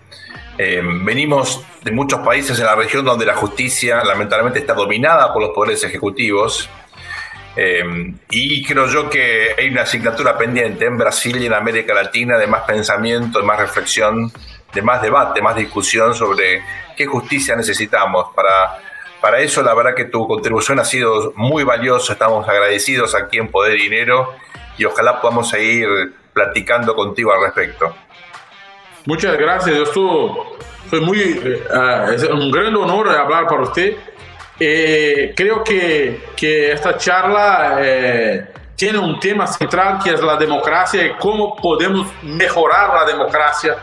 venimos 0.58 1.64
de 1.84 1.92
muchos 1.92 2.20
países 2.26 2.58
en 2.58 2.64
la 2.64 2.74
región 2.74 3.04
donde 3.04 3.24
la 3.24 3.36
justicia 3.36 4.02
lamentablemente 4.02 4.58
está 4.58 4.74
dominada 4.74 5.32
por 5.32 5.42
los 5.42 5.52
poderes 5.52 5.84
ejecutivos 5.84 6.68
Em, 7.56 8.18
y 8.30 8.62
creo 8.62 8.86
yo 8.86 9.08
que 9.08 9.54
hay 9.58 9.70
una 9.70 9.82
asignatura 9.82 10.36
pendiente 10.36 10.84
en 10.84 10.98
Brasil 10.98 11.40
y 11.40 11.46
en 11.46 11.54
América 11.54 11.94
Latina 11.94 12.36
de 12.36 12.46
más 12.46 12.62
pensamiento, 12.62 13.38
de 13.38 13.46
más 13.46 13.58
reflexión, 13.58 14.30
de 14.74 14.82
más 14.82 15.00
debate, 15.00 15.40
más 15.40 15.56
discusión 15.56 16.14
sobre 16.14 16.62
qué 16.96 17.06
justicia 17.06 17.56
necesitamos. 17.56 18.26
Para, 18.34 18.78
para 19.22 19.40
eso, 19.40 19.62
la 19.62 19.72
verdad 19.72 19.94
que 19.94 20.04
tu 20.04 20.28
contribución 20.28 20.78
ha 20.80 20.84
sido 20.84 21.32
muy 21.34 21.64
valiosa, 21.64 22.12
estamos 22.12 22.46
agradecidos 22.46 23.14
aquí 23.14 23.38
en 23.38 23.48
Poder 23.48 23.78
Dinero 23.78 24.34
y 24.76 24.84
ojalá 24.84 25.22
podamos 25.22 25.48
seguir 25.48 25.88
platicando 26.34 26.94
contigo 26.94 27.32
al 27.32 27.40
respecto. 27.40 27.96
Muchas 29.06 29.38
gracias, 29.38 29.76
yo 29.76 30.56
soy 30.90 31.00
muy, 31.00 31.20
eh, 31.20 31.64
ah, 31.72 32.08
es 32.12 32.22
un 32.24 32.50
gran 32.50 32.76
honor 32.76 33.08
hablar 33.08 33.46
para 33.46 33.62
usted 33.62 33.96
eh, 34.58 35.34
creo 35.36 35.62
que, 35.62 36.20
que, 36.34 36.72
esta 36.72 36.96
charla 36.96 37.78
eh, 37.80 38.46
tiene 38.74 38.98
un 38.98 39.20
tema 39.20 39.46
central 39.46 39.98
que 40.02 40.10
es 40.10 40.22
la 40.22 40.36
democracia 40.36 41.04
y 41.04 41.10
cómo 41.18 41.56
podemos 41.56 42.08
mejorar 42.22 42.94
la 42.94 43.04
democracia 43.04 43.76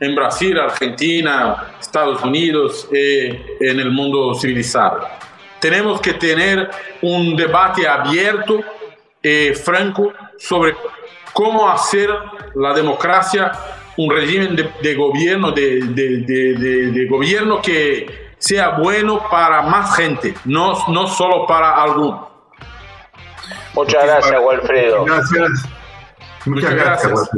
en 0.00 0.14
Brasil, 0.14 0.58
Argentina, 0.58 1.74
Estados 1.80 2.22
Unidos 2.22 2.88
eh, 2.92 3.56
en 3.60 3.78
el 3.78 3.90
mundo 3.92 4.34
civilizado. 4.34 5.06
Tenemos 5.60 6.00
que 6.00 6.14
tener 6.14 6.70
un 7.02 7.36
debate 7.36 7.86
abierto 7.86 8.60
y 9.22 9.54
franco 9.54 10.12
sobre 10.38 10.74
cómo 11.32 11.68
hacer 11.68 12.10
la 12.54 12.74
democracia 12.74 13.52
un 13.96 14.10
régimen 14.10 14.54
de, 14.54 14.70
de 14.82 14.94
gobierno, 14.94 15.52
de, 15.52 15.80
de, 15.80 16.90
de 16.90 17.06
gobierno 17.06 17.62
que 17.62 18.25
sea 18.38 18.70
bueno 18.78 19.26
para 19.30 19.62
más 19.62 19.96
gente, 19.96 20.34
no, 20.44 20.86
no 20.88 21.06
solo 21.06 21.46
para 21.46 21.82
algunos. 21.82 22.28
Muchas 23.74 24.04
gracias, 24.04 24.40
Walfredo. 24.40 25.04
Gracias. 25.04 25.50
Muchas, 26.46 26.74
gracias, 26.74 27.30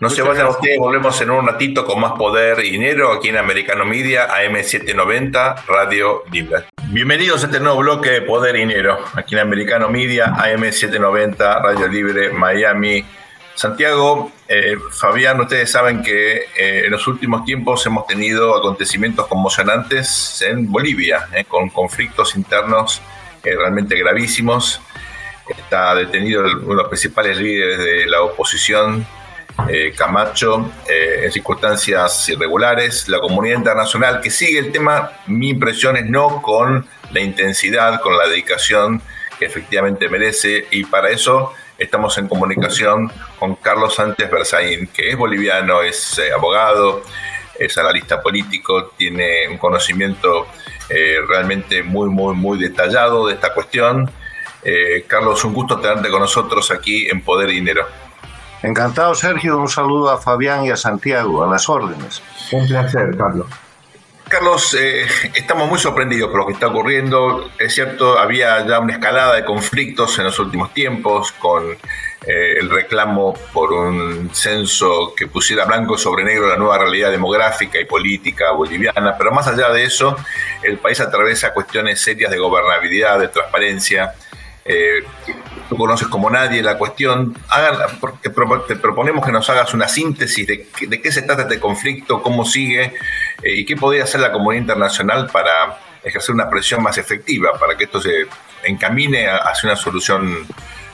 No 0.00 0.08
se 0.08 0.22
vayan 0.22 0.46
ustedes, 0.46 0.78
volvemos 0.78 1.20
en 1.20 1.30
un 1.30 1.46
ratito 1.46 1.84
con 1.84 2.00
más 2.00 2.12
poder 2.12 2.64
y 2.64 2.70
dinero 2.70 3.12
aquí 3.12 3.28
en 3.28 3.36
Americano 3.36 3.84
Media, 3.84 4.28
AM790, 4.28 5.66
Radio 5.66 6.22
Libre. 6.32 6.64
Bienvenidos 6.84 7.42
a 7.42 7.46
este 7.46 7.60
nuevo 7.60 7.78
bloque 7.78 8.10
de 8.10 8.22
Poder 8.22 8.56
y 8.56 8.60
Dinero, 8.60 8.98
aquí 9.14 9.34
en 9.34 9.42
Americano 9.42 9.90
Media, 9.90 10.32
AM790, 10.34 11.62
Radio 11.62 11.86
Libre, 11.88 12.30
Miami, 12.30 13.04
Santiago, 13.58 14.30
eh, 14.46 14.76
Fabián, 14.92 15.40
ustedes 15.40 15.68
saben 15.68 16.00
que 16.00 16.44
eh, 16.56 16.84
en 16.84 16.92
los 16.92 17.08
últimos 17.08 17.44
tiempos 17.44 17.84
hemos 17.86 18.06
tenido 18.06 18.56
acontecimientos 18.56 19.26
conmocionantes 19.26 20.40
en 20.42 20.70
Bolivia, 20.70 21.26
eh, 21.34 21.44
con 21.44 21.68
conflictos 21.68 22.36
internos 22.36 23.02
realmente 23.42 23.98
gravísimos. 23.98 24.80
Está 25.48 25.96
detenido 25.96 26.42
uno 26.42 26.68
de 26.68 26.74
los 26.74 26.88
principales 26.88 27.36
líderes 27.38 27.78
de 27.78 28.06
la 28.06 28.22
oposición, 28.22 29.04
Camacho, 29.96 30.70
en 30.86 31.32
circunstancias 31.32 32.28
irregulares. 32.28 33.08
La 33.08 33.18
comunidad 33.18 33.56
internacional 33.56 34.20
que 34.20 34.30
sigue 34.30 34.58
el 34.58 34.70
tema, 34.70 35.12
mi 35.26 35.48
impresión 35.48 35.96
es 35.96 36.04
no 36.04 36.42
con 36.42 36.86
la 37.10 37.20
intensidad, 37.20 38.02
con 38.02 38.18
la 38.18 38.28
dedicación 38.28 39.00
que 39.38 39.46
efectivamente 39.46 40.10
merece, 40.10 40.66
y 40.70 40.84
para 40.84 41.08
eso 41.08 41.54
Estamos 41.78 42.18
en 42.18 42.26
comunicación 42.26 43.12
con 43.38 43.56
Carlos 43.56 43.94
Sánchez 43.94 44.30
Berzaín, 44.30 44.88
que 44.88 45.10
es 45.10 45.16
boliviano, 45.16 45.82
es 45.82 46.18
eh, 46.18 46.32
abogado, 46.32 47.02
es 47.58 47.76
analista 47.78 48.20
político, 48.20 48.92
tiene 48.96 49.48
un 49.48 49.58
conocimiento 49.58 50.46
eh, 50.88 51.18
realmente 51.26 51.82
muy, 51.82 52.08
muy, 52.08 52.34
muy 52.34 52.58
detallado 52.58 53.26
de 53.26 53.34
esta 53.34 53.52
cuestión. 53.52 54.10
Eh, 54.62 55.04
Carlos, 55.06 55.44
un 55.44 55.54
gusto 55.54 55.78
tenerte 55.78 56.10
con 56.10 56.20
nosotros 56.20 56.70
aquí 56.70 57.08
en 57.08 57.22
Poder 57.22 57.50
y 57.50 57.54
Dinero. 57.54 57.86
Encantado, 58.62 59.14
Sergio. 59.14 59.58
Un 59.58 59.68
saludo 59.68 60.10
a 60.10 60.18
Fabián 60.18 60.64
y 60.64 60.70
a 60.70 60.76
Santiago, 60.76 61.44
a 61.44 61.50
las 61.50 61.68
órdenes. 61.68 62.22
Un 62.50 62.66
placer, 62.66 63.16
Carlos. 63.16 63.46
Carlos, 64.28 64.74
eh, 64.74 65.06
estamos 65.34 65.68
muy 65.68 65.78
sorprendidos 65.78 66.30
por 66.30 66.40
lo 66.40 66.46
que 66.46 66.52
está 66.52 66.66
ocurriendo. 66.66 67.50
Es 67.58 67.74
cierto, 67.74 68.18
había 68.18 68.66
ya 68.66 68.78
una 68.78 68.92
escalada 68.92 69.34
de 69.34 69.44
conflictos 69.44 70.18
en 70.18 70.24
los 70.24 70.38
últimos 70.38 70.74
tiempos 70.74 71.32
con 71.32 71.72
eh, 71.72 72.58
el 72.58 72.68
reclamo 72.68 73.32
por 73.52 73.72
un 73.72 74.30
censo 74.34 75.14
que 75.16 75.26
pusiera 75.26 75.64
blanco 75.64 75.96
sobre 75.96 76.24
negro 76.24 76.46
la 76.46 76.56
nueva 76.56 76.78
realidad 76.78 77.10
demográfica 77.10 77.80
y 77.80 77.86
política 77.86 78.52
boliviana. 78.52 79.16
Pero 79.16 79.32
más 79.32 79.48
allá 79.48 79.70
de 79.70 79.84
eso, 79.84 80.16
el 80.62 80.78
país 80.78 81.00
atraviesa 81.00 81.54
cuestiones 81.54 82.00
serias 82.00 82.30
de 82.30 82.38
gobernabilidad, 82.38 83.18
de 83.18 83.28
transparencia. 83.28 84.12
Eh, 84.64 85.02
tú 85.68 85.76
conoces 85.76 86.08
como 86.08 86.30
nadie 86.30 86.62
la 86.62 86.78
cuestión. 86.78 87.34
te 88.22 88.30
proponemos 88.30 89.24
que 89.24 89.32
nos 89.32 89.48
hagas 89.50 89.74
una 89.74 89.88
síntesis 89.88 90.46
de, 90.46 90.68
de 90.86 91.02
qué 91.02 91.12
se 91.12 91.22
trata 91.22 91.42
este 91.42 91.60
conflicto, 91.60 92.22
cómo 92.22 92.44
sigue 92.44 92.94
eh, 93.42 93.54
y 93.54 93.64
qué 93.64 93.76
podría 93.76 94.04
hacer 94.04 94.20
la 94.20 94.32
comunidad 94.32 94.62
internacional 94.62 95.28
para 95.30 95.78
ejercer 96.02 96.34
una 96.34 96.48
presión 96.48 96.82
más 96.82 96.98
efectiva, 96.98 97.58
para 97.58 97.76
que 97.76 97.84
esto 97.84 98.00
se 98.00 98.26
encamine 98.64 99.28
hacia 99.28 99.70
una 99.70 99.76
solución 99.76 100.46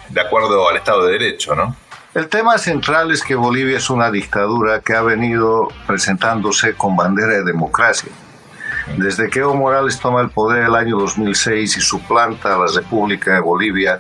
de 0.08 0.20
acuerdo 0.20 0.68
al 0.68 0.76
Estado 0.76 1.06
de 1.06 1.12
Derecho, 1.12 1.54
¿no? 1.54 1.76
El 2.14 2.28
tema 2.28 2.58
central 2.58 3.10
es 3.10 3.24
que 3.24 3.34
Bolivia 3.34 3.76
es 3.76 3.90
una 3.90 4.08
dictadura 4.08 4.80
que 4.80 4.94
ha 4.94 5.02
venido 5.02 5.68
presentándose 5.84 6.74
con 6.74 6.94
bandera 6.94 7.32
de 7.32 7.42
democracia. 7.42 8.12
Desde 8.96 9.28
que 9.30 9.40
Evo 9.40 9.54
Morales 9.54 9.98
toma 9.98 10.20
el 10.20 10.30
poder 10.30 10.64
el 10.64 10.76
año 10.76 10.96
2006 10.98 11.76
y 11.76 11.80
suplanta 11.80 12.54
a 12.54 12.58
la 12.58 12.66
República 12.72 13.34
de 13.34 13.40
Bolivia 13.40 13.98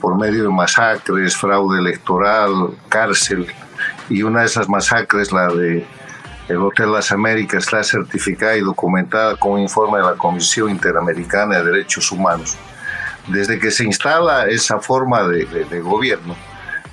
por 0.00 0.18
medio 0.18 0.44
de 0.44 0.48
masacres, 0.50 1.36
fraude 1.36 1.78
electoral, 1.78 2.70
cárcel, 2.88 3.46
y 4.08 4.22
una 4.22 4.40
de 4.40 4.46
esas 4.46 4.68
masacres, 4.68 5.32
la 5.32 5.48
de 5.48 5.86
el 6.48 6.56
Hotel 6.56 6.92
Las 6.92 7.12
Américas, 7.12 7.64
está 7.64 7.84
certificada 7.84 8.56
y 8.56 8.62
documentada 8.62 9.36
con 9.36 9.52
un 9.52 9.60
informe 9.60 9.98
de 9.98 10.04
la 10.04 10.14
Comisión 10.14 10.70
Interamericana 10.70 11.58
de 11.58 11.64
Derechos 11.64 12.10
Humanos. 12.10 12.56
Desde 13.26 13.58
que 13.58 13.70
se 13.70 13.84
instala 13.84 14.46
esa 14.46 14.80
forma 14.80 15.24
de, 15.24 15.44
de 15.44 15.80
gobierno, 15.80 16.34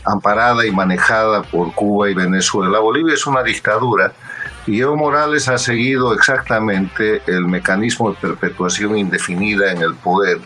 amparada 0.03 0.65
y 0.65 0.71
manejada 0.71 1.41
por 1.43 1.73
Cuba 1.73 2.09
y 2.09 2.13
Venezuela, 2.13 2.79
Bolivia 2.79 3.13
es 3.13 3.25
una 3.25 3.43
dictadura 3.43 4.11
y 4.67 4.81
Evo 4.81 4.97
Morales 4.97 5.47
ha 5.47 5.57
seguido 5.57 6.13
exactamente 6.13 7.21
el 7.27 7.47
mecanismo 7.47 8.11
de 8.11 8.17
perpetuación 8.17 8.97
indefinida 8.97 9.71
en 9.71 9.81
el 9.81 9.95
poder 9.95 10.39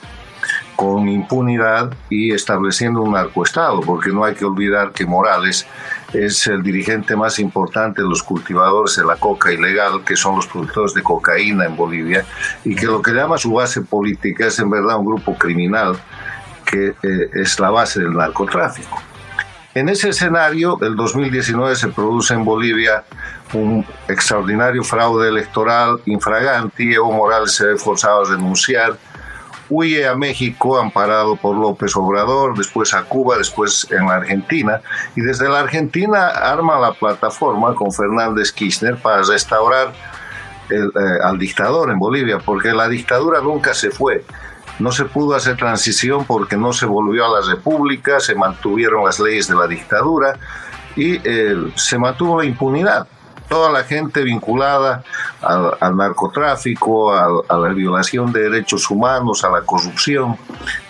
con 0.80 1.10
impunidad 1.10 1.94
y 2.10 2.32
estableciendo 2.32 3.02
un 3.02 3.12
narcoestado, 3.12 3.82
porque 3.82 4.12
no 4.12 4.24
hay 4.24 4.34
que 4.34 4.46
olvidar 4.46 4.94
que 4.94 5.06
Morales 5.06 5.68
es 6.14 6.48
el 6.48 6.64
dirigente 6.64 7.18
más 7.18 7.38
importante 7.38 8.02
de 8.02 8.08
los 8.08 8.24
cultivadores 8.24 8.96
de 8.96 9.04
la 9.04 9.18
coca 9.18 9.52
ilegal, 9.52 10.06
que 10.06 10.16
son 10.16 10.38
los 10.38 10.48
productores 10.48 10.94
de 10.94 11.04
cocaína 11.04 11.66
en 11.66 11.76
Bolivia, 11.76 12.26
y 12.64 12.76
que 12.76 12.86
lo 12.86 13.02
que 13.02 13.12
llama 13.12 13.38
su 13.38 13.52
base 13.52 13.82
política 13.82 14.48
es 14.48 14.58
en 14.60 14.70
verdad 14.70 15.00
un 15.00 15.06
grupo 15.08 15.38
criminal 15.38 15.98
que 16.66 16.96
eh, 17.04 17.30
es 17.34 17.60
la 17.60 17.72
base 17.72 18.00
del 18.00 18.14
narcotráfico. 18.14 19.02
En 19.76 19.90
ese 19.90 20.08
escenario, 20.10 20.80
el 20.82 20.96
2019 20.96 21.76
se 21.76 21.90
produce 21.90 22.36
en 22.36 22.46
Bolivia 22.46 23.04
un 23.52 23.86
extraordinario 24.08 24.86
fraude 24.86 25.28
electoral 25.28 26.00
infragante 26.06 26.94
Evo 26.94 27.12
Morales 27.12 27.54
se 27.54 27.66
ve 27.66 27.78
forzado 27.78 28.26
a 28.26 28.30
denunciar 28.30 28.98
huye 29.70 30.08
a 30.08 30.16
México 30.16 30.80
amparado 30.80 31.36
por 31.36 31.56
López 31.56 31.96
Obrador, 31.96 32.58
después 32.58 32.94
a 32.94 33.04
Cuba, 33.04 33.38
después 33.38 33.88
en 33.92 34.08
la 34.08 34.16
Argentina, 34.16 34.82
y 35.16 35.22
desde 35.22 35.48
la 35.48 35.60
Argentina 35.60 36.28
arma 36.28 36.80
la 36.80 36.94
plataforma 36.94 37.76
con 37.76 37.92
Fernández 37.92 38.52
Kirchner 38.52 38.98
para 38.98 39.22
restaurar 39.24 39.94
eh, 40.70 40.80
al 41.24 41.38
dictador 41.38 41.92
en 41.92 42.00
Bolivia, 42.00 42.40
porque 42.40 42.72
la 42.72 42.88
dictadura 42.88 43.42
nunca 43.42 43.74
se 43.74 43.92
fue. 43.92 44.24
No 44.80 44.92
se 44.92 45.06
pudo 45.06 45.36
hacer 45.36 45.58
transición 45.58 46.26
porque 46.26 46.56
no 46.56 46.72
se 46.74 46.86
volvió 46.86 47.26
a 47.26 47.42
la 47.42 47.48
república, 47.48 48.20
se 48.20 48.34
mantuvieron 48.34 49.04
las 49.04 49.20
leyes 49.20 49.48
de 49.48 49.56
la 49.56 49.68
dictadura 49.68 50.40
y 50.96 51.20
eh, 51.24 51.72
se 51.76 51.98
mantuvo 51.98 52.40
la 52.40 52.46
impunidad 52.46 53.08
toda 53.50 53.72
la 53.72 53.84
gente 53.84 54.24
vinculada 54.24 55.04
al, 55.42 55.98
narcotráfico, 55.98 57.14
a, 57.14 57.58
la 57.58 57.70
violación 57.70 58.32
de 58.32 58.44
derechos 58.44 58.90
humanos, 58.90 59.44
a 59.44 59.50
la 59.50 59.62
corrupción 59.62 60.38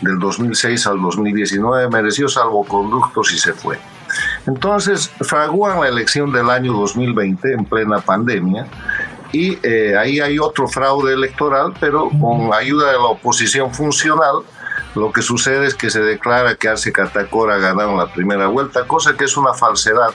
del 0.01 0.19
2006 0.19 0.85
al 0.87 1.01
2019 1.01 1.89
mereció 1.89 2.27
salvoconductos 2.27 3.33
y 3.33 3.39
se 3.39 3.53
fue. 3.53 3.79
Entonces 4.45 5.11
fragúan 5.21 5.79
la 5.81 5.87
elección 5.87 6.31
del 6.31 6.49
año 6.49 6.73
2020 6.73 7.53
en 7.53 7.65
plena 7.65 7.99
pandemia 7.99 8.67
y 9.31 9.57
eh, 9.63 9.95
ahí 9.97 10.19
hay 10.19 10.39
otro 10.39 10.67
fraude 10.67 11.13
electoral, 11.13 11.73
pero 11.79 12.09
con 12.19 12.53
ayuda 12.53 12.87
de 12.91 12.97
la 12.97 13.05
oposición 13.05 13.73
funcional, 13.73 14.43
lo 14.95 15.11
que 15.11 15.21
sucede 15.21 15.67
es 15.67 15.75
que 15.75 15.91
se 15.91 16.01
declara 16.01 16.55
que 16.55 16.67
Arce 16.67 16.91
Catacora 16.91 17.57
ganaron 17.57 17.97
la 17.97 18.11
primera 18.11 18.47
vuelta, 18.47 18.87
cosa 18.87 19.15
que 19.15 19.25
es 19.25 19.37
una 19.37 19.53
falsedad 19.53 20.09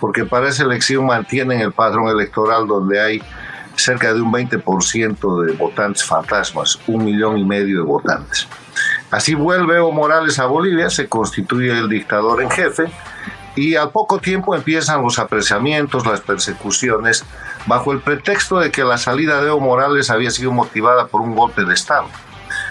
porque 0.00 0.24
para 0.24 0.48
esa 0.48 0.64
elección 0.64 1.06
mantienen 1.06 1.60
el 1.60 1.72
padrón 1.72 2.08
electoral 2.08 2.66
donde 2.66 3.00
hay 3.00 3.22
cerca 3.76 4.12
de 4.12 4.20
un 4.20 4.32
20% 4.32 5.44
de 5.44 5.52
votantes 5.52 6.04
fantasmas, 6.04 6.78
un 6.86 7.04
millón 7.04 7.38
y 7.38 7.44
medio 7.44 7.78
de 7.78 7.84
votantes. 7.84 8.48
Así 9.10 9.34
vuelve 9.34 9.76
Evo 9.76 9.92
Morales 9.92 10.38
a 10.38 10.46
Bolivia, 10.46 10.90
se 10.90 11.08
constituye 11.08 11.70
el 11.70 11.88
dictador 11.88 12.42
en 12.42 12.50
jefe 12.50 12.90
y 13.54 13.74
al 13.76 13.90
poco 13.90 14.18
tiempo 14.18 14.54
empiezan 14.54 15.02
los 15.02 15.18
apresamientos, 15.18 16.06
las 16.06 16.20
persecuciones, 16.20 17.24
bajo 17.66 17.92
el 17.92 18.00
pretexto 18.00 18.58
de 18.58 18.70
que 18.70 18.84
la 18.84 18.98
salida 18.98 19.40
de 19.40 19.48
Evo 19.48 19.60
Morales 19.60 20.10
había 20.10 20.30
sido 20.30 20.52
motivada 20.52 21.06
por 21.06 21.20
un 21.20 21.34
golpe 21.34 21.64
de 21.64 21.74
Estado. 21.74 22.08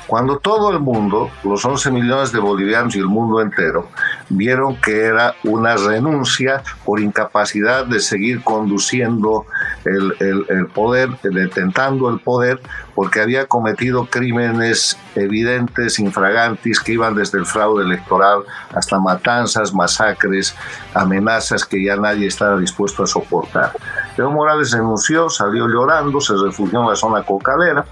Cuando 0.07 0.37
todo 0.37 0.69
el 0.71 0.79
mundo, 0.79 1.31
los 1.43 1.65
11 1.65 1.89
millones 1.89 2.31
de 2.31 2.39
bolivianos 2.39 2.95
y 2.95 2.99
el 2.99 3.07
mundo 3.07 3.41
entero, 3.41 3.89
vieron 4.29 4.79
que 4.79 5.03
era 5.03 5.35
una 5.43 5.75
renuncia 5.75 6.61
por 6.83 6.99
incapacidad 6.99 7.85
de 7.85 7.99
seguir 7.99 8.43
conduciendo 8.43 9.45
el, 9.83 10.15
el, 10.49 10.67
poder, 10.67 11.09
detentando 11.23 12.09
el 12.09 12.19
poder, 12.19 12.61
porque 12.93 13.19
había 13.19 13.47
cometido 13.47 14.05
crímenes 14.05 14.95
evidentes, 15.15 15.97
infragantes, 15.97 16.79
que 16.79 16.93
iban 16.93 17.15
desde 17.15 17.39
el 17.39 17.45
fraude 17.45 17.83
electoral 17.83 18.43
hasta 18.75 18.99
matanzas, 18.99 19.73
masacres, 19.73 20.55
amenazas 20.93 21.65
que 21.65 21.83
ya 21.83 21.95
nadie 21.95 22.27
estaba 22.27 22.57
dispuesto 22.59 23.03
a 23.03 23.07
soportar. 23.07 23.71
Evo 24.17 24.31
Morales 24.31 24.71
renunció, 24.71 25.29
salió 25.29 25.67
llorando, 25.67 26.21
se 26.21 26.33
refugió 26.35 26.81
en 26.81 26.89
la 26.89 26.95
zona 26.95 27.23
cocalera, 27.23 27.85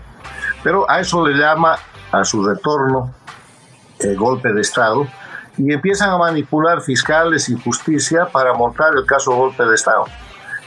pero 0.64 0.90
a 0.90 1.00
eso 1.00 1.28
le 1.28 1.36
llama 1.38 1.78
a 2.14 2.24
su 2.24 2.46
retorno 2.46 3.14
el 4.00 4.16
golpe 4.16 4.54
de 4.54 4.62
Estado 4.62 5.08
y 5.58 5.74
empiezan 5.74 6.10
a 6.10 6.18
manipular 6.18 6.82
fiscales 6.82 7.50
y 7.50 7.60
justicia 7.60 8.28
para 8.32 8.54
montar 8.54 8.94
el 8.96 9.06
caso 9.06 9.36
golpe 9.36 9.66
de 9.66 9.76
Estado. 9.76 10.06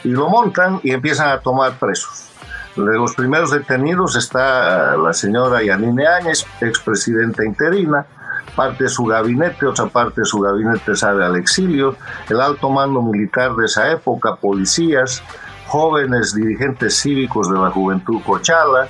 Y 0.04 0.08
lo 0.08 0.28
montan 0.28 0.80
y 0.82 0.92
empiezan 0.92 1.28
a 1.30 1.40
tomar 1.40 1.78
presos. 1.78 2.30
De 2.76 2.94
los 2.94 3.14
primeros 3.14 3.50
detenidos 3.50 4.16
está 4.16 4.94
eh, 4.94 4.98
la 4.98 5.12
señora 5.12 5.62
Yanine 5.62 6.06
Áñez, 6.06 6.44
expresidenta 6.60 7.44
interina, 7.44 8.06
parte 8.54 8.84
de 8.84 8.90
su 8.90 9.04
gabinete, 9.04 9.66
otra 9.66 9.86
parte 9.86 10.20
de 10.20 10.24
su 10.26 10.40
gabinete 10.40 10.94
sale 10.94 11.24
al 11.24 11.36
exilio, 11.36 11.96
el 12.28 12.40
alto 12.40 12.68
mando 12.68 13.00
militar 13.02 13.54
de 13.56 13.64
esa 13.64 13.90
época, 13.90 14.36
policías, 14.36 15.22
jóvenes 15.66 16.34
dirigentes 16.34 17.00
cívicos 17.00 17.50
de 17.50 17.58
la 17.58 17.70
juventud 17.70 18.20
cochala, 18.24 18.88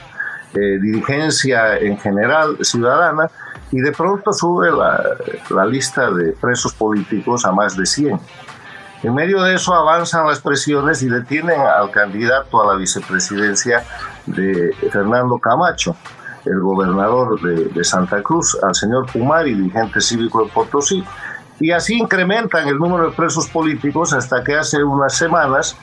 eh, 0.56 0.78
dirigencia 0.80 1.76
en 1.76 1.98
general 1.98 2.56
ciudadana, 2.62 3.30
y 3.72 3.80
de 3.80 3.92
pronto 3.92 4.32
sube 4.32 4.70
la, 4.70 5.02
la, 5.50 5.66
lista 5.66 6.10
de 6.10 6.32
presos 6.32 6.72
políticos 6.72 7.44
a 7.44 7.52
más 7.52 7.76
de 7.76 7.84
100. 7.84 8.18
En 9.02 9.14
medio 9.14 9.42
de 9.42 9.54
eso 9.54 9.74
avanzan 9.74 10.26
las 10.26 10.40
presiones 10.40 11.02
y 11.02 11.08
detienen 11.08 11.60
al 11.60 11.90
candidato 11.90 12.62
a 12.62 12.72
la 12.72 12.78
vicepresidencia 12.78 13.84
de 14.26 14.72
Fernando 14.90 15.38
Camacho, 15.38 15.96
el 16.44 16.60
gobernador 16.60 17.40
de, 17.40 17.66
de 17.66 17.84
Santa 17.84 18.22
Cruz, 18.22 18.56
al 18.62 18.74
señor 18.74 19.06
Pumari, 19.12 19.52
dirigente 19.54 20.00
cívico 20.00 20.44
de 20.44 20.50
Potosí, 20.50 21.04
y 21.60 21.70
así 21.70 21.98
incrementan 21.98 22.68
el 22.68 22.78
número 22.78 23.10
de 23.10 23.16
presos 23.16 23.48
políticos 23.48 24.12
hasta 24.12 24.42
que 24.44 24.54
hace 24.54 24.82
unas 24.82 25.14
semanas 25.14 25.76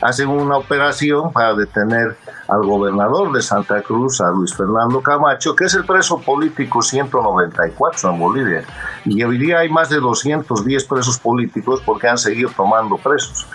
hacen 0.00 0.28
una 0.28 0.56
operación 0.56 1.32
para 1.32 1.54
detener 1.54 2.16
al 2.48 2.62
gobernador 2.62 3.32
de 3.32 3.42
Santa 3.42 3.82
Cruz, 3.82 4.20
a 4.20 4.30
Luis 4.30 4.54
Fernando 4.54 5.02
Camacho, 5.02 5.54
que 5.54 5.64
es 5.64 5.74
el 5.74 5.84
preso 5.84 6.18
político 6.18 6.82
194 6.82 8.10
en 8.10 8.18
Bolivia. 8.18 8.64
Y 9.04 9.22
hoy 9.22 9.38
día 9.38 9.58
hay 9.58 9.68
más 9.68 9.88
de 9.90 10.00
210 10.00 10.84
presos 10.84 11.18
políticos 11.18 11.82
porque 11.84 12.08
han 12.08 12.18
seguido 12.18 12.50
tomando 12.56 12.96
presos. 12.96 13.46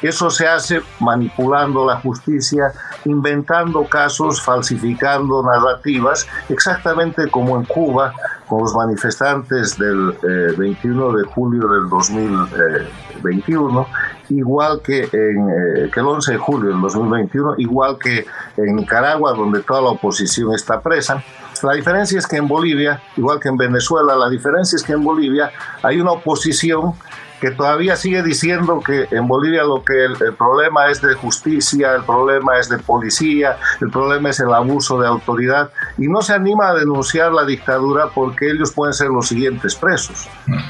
Eso 0.00 0.30
se 0.30 0.48
hace 0.48 0.80
manipulando 0.98 1.84
la 1.84 2.00
justicia, 2.00 2.72
inventando 3.04 3.84
casos, 3.84 4.40
falsificando 4.40 5.42
narrativas, 5.42 6.26
exactamente 6.48 7.28
como 7.30 7.56
en 7.56 7.64
Cuba 7.66 8.14
con 8.50 8.62
los 8.62 8.74
manifestantes 8.74 9.78
del 9.78 10.12
21 10.58 11.10
eh, 11.10 11.18
de 11.18 11.24
julio 11.24 11.68
del 11.68 11.88
2021, 11.88 13.86
igual 14.30 14.80
que, 14.82 15.02
en, 15.04 15.48
eh, 15.48 15.90
que 15.94 16.00
el 16.00 16.06
11 16.06 16.32
de 16.32 16.38
julio 16.38 16.70
del 16.70 16.80
2021, 16.80 17.54
igual 17.58 17.96
que 17.96 18.26
en 18.56 18.74
Nicaragua, 18.74 19.34
donde 19.34 19.60
toda 19.60 19.80
la 19.82 19.90
oposición 19.90 20.52
está 20.52 20.80
presa. 20.80 21.22
La 21.62 21.74
diferencia 21.74 22.18
es 22.18 22.26
que 22.26 22.38
en 22.38 22.48
Bolivia, 22.48 23.00
igual 23.16 23.38
que 23.38 23.50
en 23.50 23.56
Venezuela, 23.56 24.16
la 24.16 24.28
diferencia 24.28 24.74
es 24.74 24.82
que 24.82 24.94
en 24.94 25.04
Bolivia 25.04 25.52
hay 25.84 26.00
una 26.00 26.10
oposición 26.10 26.94
que 27.40 27.50
todavía 27.50 27.96
sigue 27.96 28.22
diciendo 28.22 28.80
que 28.84 29.08
en 29.10 29.26
Bolivia 29.26 29.64
lo 29.64 29.82
que 29.82 30.04
el, 30.04 30.34
problema 30.34 30.90
es 30.90 31.00
de 31.00 31.14
justicia, 31.14 31.94
el 31.94 32.04
problema 32.04 32.58
es 32.58 32.68
de 32.68 32.78
policía, 32.78 33.56
el 33.80 33.90
problema 33.90 34.30
es 34.30 34.40
el 34.40 34.52
abuso 34.52 35.00
de 35.00 35.08
autoridad 35.08 35.70
y 35.98 36.06
no 36.06 36.22
se 36.22 36.34
anima 36.34 36.68
a 36.68 36.74
denunciar 36.74 37.32
la 37.32 37.44
dictadura 37.44 38.10
porque 38.14 38.50
ellos 38.50 38.72
pueden 38.72 38.92
ser 38.92 39.08
los 39.08 39.28
siguientes 39.28 39.74
presos. 39.74 40.28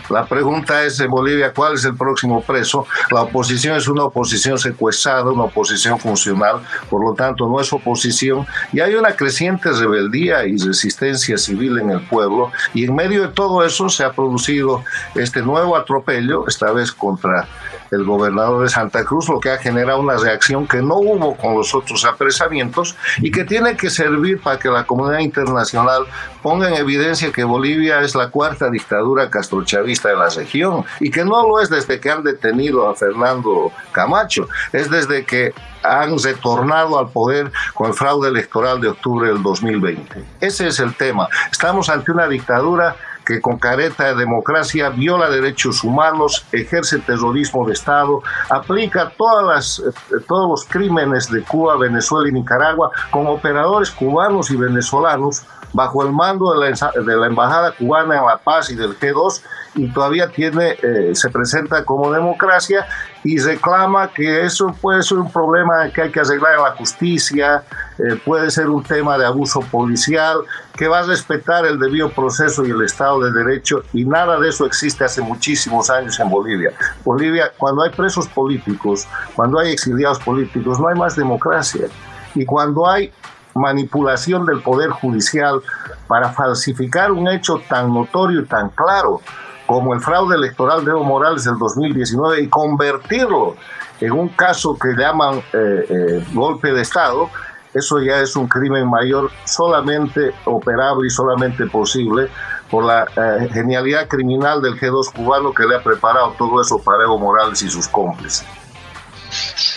La 0.09 0.24
pregunta 0.26 0.85
es 0.85 1.00
en 1.00 1.11
Bolivia 1.11 1.52
cuál 1.52 1.74
es 1.74 1.85
el 1.85 1.96
próximo 1.96 2.42
preso. 2.42 2.87
La 3.11 3.22
oposición 3.22 3.76
es 3.76 3.88
una 3.88 4.04
oposición 4.04 4.59
secuestrada, 4.59 5.30
una 5.30 5.44
oposición 5.44 5.98
funcional, 5.98 6.61
por 6.88 7.04
lo 7.04 7.14
tanto 7.14 7.48
no 7.48 7.61
es 7.61 7.72
oposición 7.72 8.46
y 8.72 8.80
hay 8.80 8.94
una 8.94 9.16
creciente 9.16 9.70
rebeldía 9.72 10.46
y 10.46 10.56
resistencia 10.56 11.37
civil 11.37 11.78
en 11.78 11.90
el 11.90 12.00
pueblo 12.00 12.52
y 12.74 12.85
en 12.85 12.94
medio 12.94 13.22
de 13.22 13.28
todo 13.28 13.64
eso 13.64 13.88
se 13.88 14.04
ha 14.04 14.12
producido 14.12 14.85
este 15.14 15.42
nuevo 15.42 15.76
atropello, 15.76 16.46
esta 16.60 16.72
vez 16.72 16.92
contra 16.92 17.48
el 17.90 18.04
gobernador 18.04 18.62
de 18.62 18.68
Santa 18.68 19.02
Cruz, 19.02 19.30
lo 19.30 19.40
que 19.40 19.50
ha 19.50 19.56
generado 19.56 20.00
una 20.00 20.18
reacción 20.18 20.68
que 20.68 20.82
no 20.82 20.96
hubo 20.96 21.34
con 21.34 21.56
los 21.56 21.74
otros 21.74 22.04
apresamientos 22.04 22.96
y 23.18 23.30
que 23.30 23.44
tiene 23.44 23.76
que 23.76 23.88
servir 23.88 24.40
para 24.42 24.58
que 24.58 24.68
la 24.68 24.84
comunidad 24.84 25.20
internacional 25.20 26.04
ponga 26.42 26.68
en 26.68 26.74
evidencia 26.74 27.32
que 27.32 27.44
Bolivia 27.44 28.00
es 28.00 28.14
la 28.14 28.28
cuarta 28.28 28.68
dictadura 28.68 29.30
castrochavista 29.30 30.10
de 30.10 30.16
la 30.16 30.28
región 30.28 30.84
y 31.00 31.10
que 31.10 31.24
no 31.24 31.48
lo 31.48 31.60
es 31.60 31.70
desde 31.70 31.98
que 31.98 32.10
han 32.10 32.22
detenido 32.22 32.88
a 32.88 32.94
Fernando 32.94 33.72
Camacho, 33.92 34.46
es 34.72 34.90
desde 34.90 35.24
que 35.24 35.54
han 35.82 36.18
retornado 36.22 36.98
al 36.98 37.08
poder 37.08 37.50
con 37.72 37.88
el 37.88 37.94
fraude 37.94 38.28
electoral 38.28 38.82
de 38.82 38.88
octubre 38.88 39.28
del 39.28 39.42
2020. 39.42 40.24
Ese 40.40 40.68
es 40.68 40.78
el 40.78 40.94
tema. 40.94 41.26
Estamos 41.50 41.88
ante 41.88 42.12
una 42.12 42.28
dictadura 42.28 42.94
que 43.24 43.40
con 43.40 43.59
careta 43.59 44.09
de 44.09 44.14
democracia 44.14 44.90
viola 44.90 45.28
derechos 45.28 45.85
humanos, 45.85 46.46
ejerce 46.52 46.98
terrorismo 46.98 47.66
de 47.66 47.74
Estado, 47.74 48.22
aplica 48.48 49.12
todas 49.16 49.46
las, 49.46 49.78
eh, 49.78 50.20
todos 50.26 50.48
los 50.48 50.64
crímenes 50.64 51.30
de 51.30 51.42
Cuba, 51.42 51.76
Venezuela 51.76 52.28
y 52.28 52.33
Nicaragua 52.33 52.90
con 53.11 53.26
operadores 53.26 53.90
cubanos 53.90 54.50
y 54.50 54.56
venezolanos 54.56 55.44
bajo 55.72 56.02
el 56.04 56.12
mando 56.12 56.52
de 56.52 56.70
la, 56.70 56.92
de 56.92 57.16
la 57.16 57.26
Embajada 57.26 57.72
cubana 57.72 58.18
en 58.18 58.26
La 58.26 58.38
Paz 58.38 58.70
y 58.70 58.74
del 58.74 58.98
G2 58.98 59.42
y 59.74 59.88
todavía 59.88 60.28
tiene, 60.28 60.76
eh, 60.83 61.12
se 61.14 61.30
presenta 61.30 61.85
como 61.85 62.11
democracia 62.12 62.87
y 63.22 63.38
reclama 63.38 64.12
que 64.12 64.44
eso 64.44 64.74
puede 64.80 65.02
ser 65.02 65.18
un 65.18 65.30
problema 65.30 65.88
que 65.90 66.02
hay 66.02 66.11
que 66.11 66.20
arreglar 66.20 66.54
en 66.56 66.64
la 66.64 66.72
justicia, 66.72 67.62
eh, 67.98 68.20
puede 68.24 68.50
ser 68.50 68.68
un 68.68 68.83
tema 68.83 69.16
de 69.16 69.26
abuso 69.26 69.61
policial, 69.61 70.38
que 70.76 70.88
va 70.88 71.00
a 71.00 71.02
respetar 71.02 71.66
el 71.66 71.78
debido 71.78 72.11
proceso 72.11 72.64
y 72.66 72.70
el 72.70 72.83
Estado 72.83 73.20
de 73.20 73.33
Derecho 73.33 73.83
y 73.92 74.04
nada 74.04 74.40
de 74.40 74.48
eso 74.48 74.66
existe 74.66 75.04
hace 75.04 75.20
muchísimos 75.20 75.90
años 75.90 76.18
en 76.18 76.30
Bolivia. 76.30 76.72
Bolivia, 77.04 77.52
cuando 77.56 77.83
hay 77.83 77.90
presos 77.90 78.26
políticos, 78.28 79.06
cuando 79.37 79.59
hay 79.59 79.72
exiliados 79.72 80.18
políticos, 80.18 80.80
no 80.80 80.88
hay 80.88 80.96
más 80.96 81.14
democracia. 81.14 81.87
Y 82.35 82.44
cuando 82.44 82.88
hay 82.88 83.12
manipulación 83.54 84.46
del 84.46 84.62
Poder 84.62 84.90
Judicial 84.90 85.60
para 86.06 86.30
falsificar 86.30 87.12
un 87.12 87.28
hecho 87.28 87.60
tan 87.68 87.92
notorio 87.92 88.40
y 88.40 88.46
tan 88.46 88.70
claro 88.70 89.20
como 89.66 89.94
el 89.94 90.00
fraude 90.00 90.34
electoral 90.34 90.84
de 90.84 90.90
Evo 90.90 91.04
Morales 91.04 91.44
del 91.44 91.56
2019 91.56 92.42
y 92.42 92.48
convertirlo 92.48 93.56
en 94.00 94.12
un 94.12 94.28
caso 94.30 94.76
que 94.76 94.88
llaman 94.96 95.38
eh, 95.52 95.86
eh, 95.88 96.24
golpe 96.32 96.72
de 96.72 96.82
Estado, 96.82 97.30
eso 97.72 98.00
ya 98.00 98.18
es 98.18 98.34
un 98.34 98.48
crimen 98.48 98.88
mayor 98.88 99.30
solamente 99.44 100.32
operable 100.44 101.06
y 101.06 101.10
solamente 101.10 101.66
posible 101.66 102.28
por 102.68 102.84
la 102.84 103.04
eh, 103.04 103.48
genialidad 103.52 104.08
criminal 104.08 104.60
del 104.60 104.74
G2 104.80 105.12
cubano 105.12 105.52
que 105.52 105.64
le 105.64 105.76
ha 105.76 105.82
preparado 105.84 106.34
todo 106.36 106.60
eso 106.60 106.82
para 106.82 107.04
Evo 107.04 107.18
Morales 107.18 107.62
y 107.62 107.70
sus 107.70 107.86
cómplices. 107.86 108.44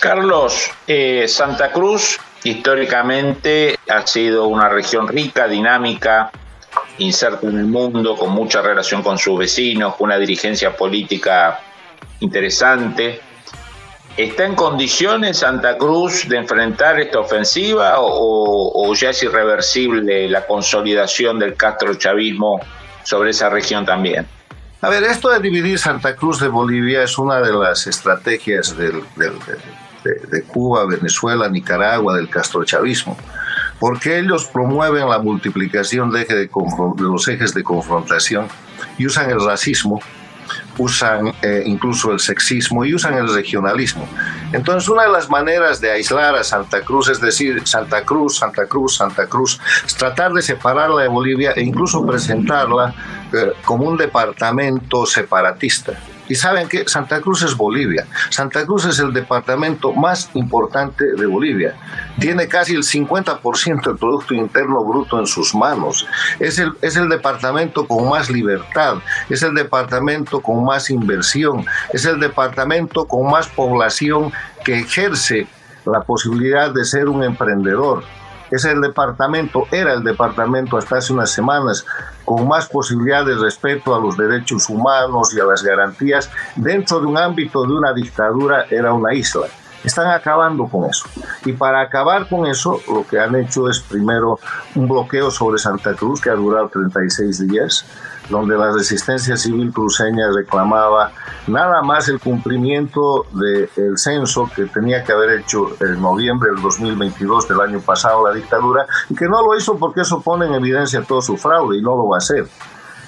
Carlos, 0.02 0.72
Santa 1.28 1.72
Cruz 1.72 2.20
históricamente 2.44 3.78
ha 3.90 4.06
sido 4.06 4.48
una 4.48 4.70
región 4.70 5.08
rica, 5.08 5.48
dinámica, 5.48 6.32
inserta 6.98 7.48
en 7.48 7.60
el 7.60 7.66
mundo, 7.66 8.16
con 8.16 8.32
mucha 8.32 8.62
relación 8.62 9.02
con 9.02 9.18
sus 9.18 9.40
vecinos, 9.40 9.96
con 9.96 10.06
una 10.06 10.18
dirigencia 10.18 10.76
política 10.76 11.60
interesante. 12.20 13.22
¿Está 14.16 14.46
en 14.46 14.56
condiciones 14.56 15.40
Santa 15.40 15.78
Cruz 15.78 16.28
de 16.30 16.38
enfrentar 16.38 17.00
esta 17.00 17.20
ofensiva 17.20 17.96
o, 17.98 18.94
ya 18.94 19.10
es 19.10 19.24
irreversible 19.24 20.30
la 20.30 20.46
consolidación 20.46 21.40
del 21.40 21.56
Castro 21.56 21.96
chavismo 21.96 22.60
sobre 23.04 23.32
esa 23.32 23.50
región 23.50 23.86
también? 23.86 24.28
A 24.82 24.90
ver, 24.90 25.04
esto 25.04 25.30
de 25.30 25.40
dividir 25.40 25.80
Santa 25.80 26.16
Cruz 26.16 26.40
de 26.40 26.48
Bolivia 26.48 27.04
es 27.04 27.18
una 27.18 27.40
de 27.40 27.54
las 27.54 27.88
estrategias 27.88 28.76
de, 30.04 30.44
Cuba, 30.44 30.86
Venezuela, 30.86 31.50
Nicaragua, 31.50 32.16
del 32.16 32.30
castrochavismo 32.30 33.18
porque 33.80 34.18
ellos 34.18 34.46
promueven 34.46 35.10
la 35.10 35.20
multiplicación 35.20 36.10
de, 36.10 36.24
de, 36.24 36.50
los 37.00 37.28
ejes 37.28 37.54
de 37.54 37.64
confrontación 37.64 38.48
y 38.98 39.06
usan 39.06 39.30
el 39.30 39.44
racismo, 39.44 40.00
usan 40.78 41.34
eh, 41.42 41.64
incluso 41.66 42.12
el 42.12 42.20
sexismo 42.20 42.86
y 42.86 42.94
usan 42.94 43.16
el 43.16 43.34
regionalismo. 43.34 44.08
Entonces, 44.52 44.88
una 44.90 45.04
de 45.04 45.12
las 45.12 45.30
maneras 45.30 45.82
de 45.82 45.92
aislar 45.92 46.36
a 46.36 46.44
Santa 46.44 46.82
Cruz 46.82 47.10
es 47.10 47.20
decir, 47.20 47.62
Santa 47.66 48.04
Cruz, 48.04 48.38
Santa 48.38 48.66
Cruz, 48.68 48.96
Santa 48.96 49.28
Cruz, 49.28 49.60
es 49.86 49.96
tratar 49.96 50.32
de 50.32 50.42
separarla 50.42 51.02
de 51.02 51.08
Bolivia 51.08 51.52
e 51.52 51.62
incluso 51.62 52.06
presentarla 52.06 52.94
eh, 53.34 53.52
como 53.66 53.86
un 53.86 53.98
departamento 53.98 55.06
separatista. 55.06 55.94
Y 56.34 56.36
saben 56.36 56.68
que 56.68 56.90
Santa 56.90 57.22
Cruz 57.22 57.44
es 57.44 57.56
Bolivia. 57.56 58.08
Santa 58.32 58.66
Cruz 58.66 58.86
es 58.86 58.98
el 58.98 59.14
departamento 59.14 59.94
más 59.94 60.32
importante 60.34 61.14
de 61.14 61.28
Bolivia. 61.28 61.76
Tiene 62.20 62.48
casi 62.48 62.74
el 62.74 62.82
50% 62.82 63.84
del 63.86 63.98
Producto 64.00 64.34
Interno 64.34 64.84
Bruto 64.84 65.20
en 65.20 65.28
sus 65.28 65.54
manos. 65.54 66.08
Es 66.40 66.58
el, 66.58 66.74
es 66.82 66.96
el 66.96 67.08
departamento 67.08 67.88
con 67.88 68.10
más 68.10 68.32
libertad. 68.32 68.96
Es 69.30 69.44
el 69.44 69.54
departamento 69.54 70.42
con 70.42 70.66
más 70.66 70.90
inversión. 70.90 71.68
Es 71.94 72.04
el 72.06 72.20
departamento 72.20 73.06
con 73.06 73.30
más 73.30 73.46
población 73.46 74.34
que 74.66 74.80
ejerce 74.80 75.46
la 75.86 76.02
posibilidad 76.02 76.74
de 76.74 76.84
ser 76.84 77.10
un 77.10 77.24
emprendedor 77.24 78.04
es 78.54 78.66
el 78.66 78.82
departamento, 78.82 79.68
era 79.72 79.94
el 79.94 80.04
departamento 80.04 80.78
hasta 80.78 80.98
hace 80.98 81.12
unas 81.12 81.32
semanas, 81.32 81.88
con 82.26 82.48
más 82.48 82.68
posibilidades 82.68 83.36
de 83.36 83.44
respeto 83.44 83.96
a 83.96 84.00
los 84.00 84.18
derechos 84.18 84.70
humanos 84.70 85.34
y 85.34 85.40
a 85.40 85.46
las 85.46 85.64
garantías, 85.64 86.30
dentro 86.56 87.00
de 87.00 87.08
un 87.08 87.18
ámbito 87.18 87.64
de 87.64 87.74
una 87.74 87.94
dictadura, 87.94 88.66
era 88.70 88.94
una 88.94 89.14
isla. 89.14 89.48
Están 89.84 90.08
acabando 90.12 90.66
con 90.68 90.90
eso. 90.90 91.06
Y 91.44 91.52
para 91.54 91.82
acabar 91.82 92.30
con 92.30 92.46
eso, 92.46 92.80
lo 92.88 93.06
que 93.06 93.20
han 93.20 93.36
hecho 93.36 93.70
es 93.70 93.82
primero 93.82 94.40
un 94.76 94.88
bloqueo 94.88 95.30
sobre 95.30 95.58
Santa 95.58 95.94
Cruz, 95.94 96.22
que 96.22 96.30
ha 96.30 96.36
durado 96.36 96.70
36 96.70 97.48
días, 97.48 97.86
donde 98.30 98.58
la 98.58 98.72
resistencia 98.72 99.36
civil 99.38 99.72
cruceña 99.72 100.26
reclamaba 100.34 101.12
nada 101.48 101.82
más 101.82 102.08
el 102.08 102.20
cumplimiento 102.20 103.26
del 103.34 103.98
censo 103.98 104.50
que 104.56 104.66
tenía 104.66 105.04
que 105.04 105.12
haber 105.12 105.40
hecho 105.40 105.76
en 105.82 106.02
noviembre 106.02 106.52
del 106.52 106.62
2022 106.62 107.48
del 107.48 107.62
año 107.62 107.80
pasado 107.82 108.28
la 108.28 108.34
dictadura 108.34 108.86
y 109.10 109.16
que 109.16 109.26
no 109.26 109.42
lo 109.46 109.58
hizo 109.58 109.78
porque 109.78 110.02
eso 110.02 110.22
pone 110.22 110.46
en 110.46 110.54
evidencia 110.54 111.02
todo 111.02 111.22
su 111.22 111.38
fraude 111.38 111.78
y 111.78 111.82
no 111.82 111.96
lo 111.96 112.08
va 112.08 112.18
a 112.18 112.20
hacer. 112.20 112.48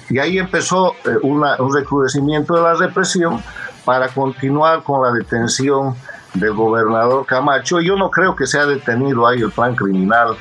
Y 0.08 0.18
ahí 0.18 0.38
empezó 0.38 0.92
eh, 1.04 1.16
un 1.22 1.74
recrudecimiento 1.74 2.54
de 2.54 2.62
la 2.62 2.74
represión 2.74 3.42
para 3.84 4.08
continuar 4.08 4.82
con 4.82 5.02
la 5.02 5.12
detención 5.12 5.96
del 6.34 6.52
gobernador 6.52 7.26
Camacho. 7.26 7.80
Yo 7.80 7.96
no 7.96 8.10
creo 8.10 8.36
que 8.36 8.46
sea 8.46 8.66
detenido 8.66 9.26
ahí 9.26 9.40
el 9.40 9.50
plan 9.50 9.74
criminal 9.74 10.36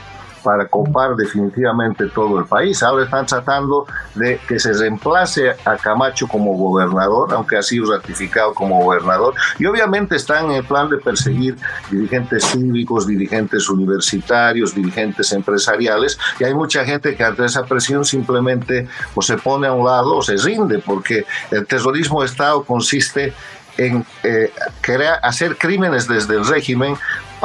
para 0.45 0.67
copar 0.67 1.15
definitivamente 1.15 2.05
todo 2.09 2.37
el 2.37 2.45
país. 2.45 2.83
Ahora 2.83 3.05
están 3.05 3.25
tratando 3.25 3.87
de 4.13 4.39
que 4.47 4.59
se 4.59 4.73
reemplace 4.73 5.55
a 5.65 5.75
Camacho 5.75 6.27
como 6.27 6.55
gobernador, 6.55 7.33
aunque 7.33 7.57
ha 7.57 7.63
sido 7.63 7.91
ratificado 7.91 8.53
como 8.53 8.83
gobernador, 8.83 9.33
y 9.57 9.65
obviamente 9.65 10.15
están 10.15 10.45
en 10.45 10.57
el 10.57 10.63
plan 10.63 10.87
de 10.87 10.97
perseguir 10.97 11.55
dirigentes 11.89 12.45
cívicos, 12.45 13.07
dirigentes 13.07 13.67
universitarios, 13.67 14.75
dirigentes 14.75 15.31
empresariales, 15.31 16.19
y 16.39 16.43
hay 16.43 16.53
mucha 16.53 16.85
gente 16.85 17.15
que 17.15 17.23
ante 17.23 17.43
esa 17.43 17.65
presión 17.65 18.05
simplemente 18.05 18.87
o 19.15 19.23
se 19.23 19.37
pone 19.37 19.65
a 19.65 19.73
un 19.73 19.87
lado 19.87 20.17
o 20.17 20.21
se 20.21 20.37
rinde, 20.37 20.77
porque 20.77 21.25
el 21.49 21.65
terrorismo 21.65 22.21
de 22.21 22.27
Estado 22.27 22.63
consiste 22.63 23.33
en 23.77 24.05
eh, 24.23 24.51
querer 24.81 25.15
hacer 25.21 25.57
crímenes 25.57 26.07
desde 26.07 26.35
el 26.35 26.45
régimen 26.45 26.95